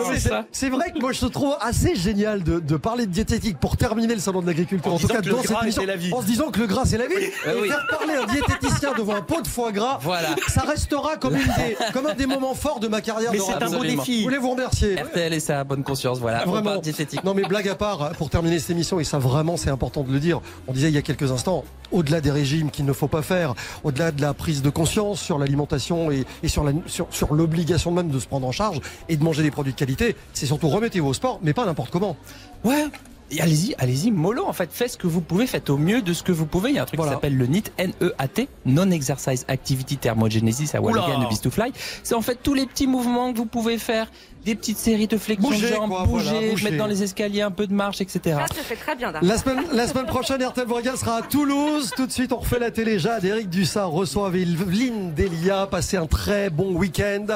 [0.53, 4.15] C'est- vrai que moi je trouve assez génial de, de parler de diététique pour terminer
[4.15, 4.93] le salon de l'agriculture.
[4.93, 6.13] En En, tout disant cas, que le dans cette gras émission, la vie.
[6.13, 7.15] en se disant que le gras c'est la vie.
[7.47, 7.69] Ah Et oui.
[7.69, 10.29] faire parler un diététicien devant un pot de foie gras, Voilà.
[10.49, 13.31] ça restera comme, des, comme un des moments forts de ma carrière.
[13.33, 14.19] Mais c'est un beau défi.
[14.21, 14.97] Je voulais vous remercier.
[15.01, 16.45] RTL et sa bonne conscience, voilà.
[16.45, 16.81] Vraiment.
[17.25, 20.13] Non mais blague à part, pour terminer cette émission, et ça vraiment c'est important de
[20.13, 23.09] le dire, on disait il y a quelques instants, au-delà des régimes qu'il ne faut
[23.09, 27.07] pas faire, au-delà de la prise de conscience sur l'alimentation et, et sur la- sur,
[27.11, 30.17] sur l'obligation même de se prendre en charge et de manger des produits de qualité,
[30.33, 32.17] c'est surtout remettez-vous au sport, mais pas n'importe comment.
[32.65, 32.87] Ouais.
[33.31, 36.13] Et allez-y, allez-y, mollo en fait, faites ce que vous pouvez, faites au mieux de
[36.13, 36.71] ce que vous pouvez.
[36.71, 37.13] Il y a un truc Voilà.
[37.13, 40.81] qui s'appelle le NEAT, N-E-A-T, Non-Exercise Activity Thermogenesis à.
[40.81, 41.73] Walligan de Beast to Fly.
[42.05, 44.11] C'est en fait tous les petits mouvements que vous pouvez faire,
[44.45, 46.65] des petites séries de flexions Bouger, de jambes, quoi, bouger, voilà, bouger.
[46.65, 48.21] mettre dans les escaliers un peu de marche, etc.
[48.49, 49.11] Ça se fait très bien.
[49.21, 51.91] La semaine, la semaine prochaine, RTL Bourgal sera à Toulouse.
[51.97, 53.01] Tout de suite, on refait la télé.
[53.01, 55.67] Jade, Eric Dussard reçoivent Evelyne Delia.
[55.67, 57.27] Passez un très bon week-end.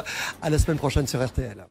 [0.41, 1.67] À la semaine prochaine sur RTL.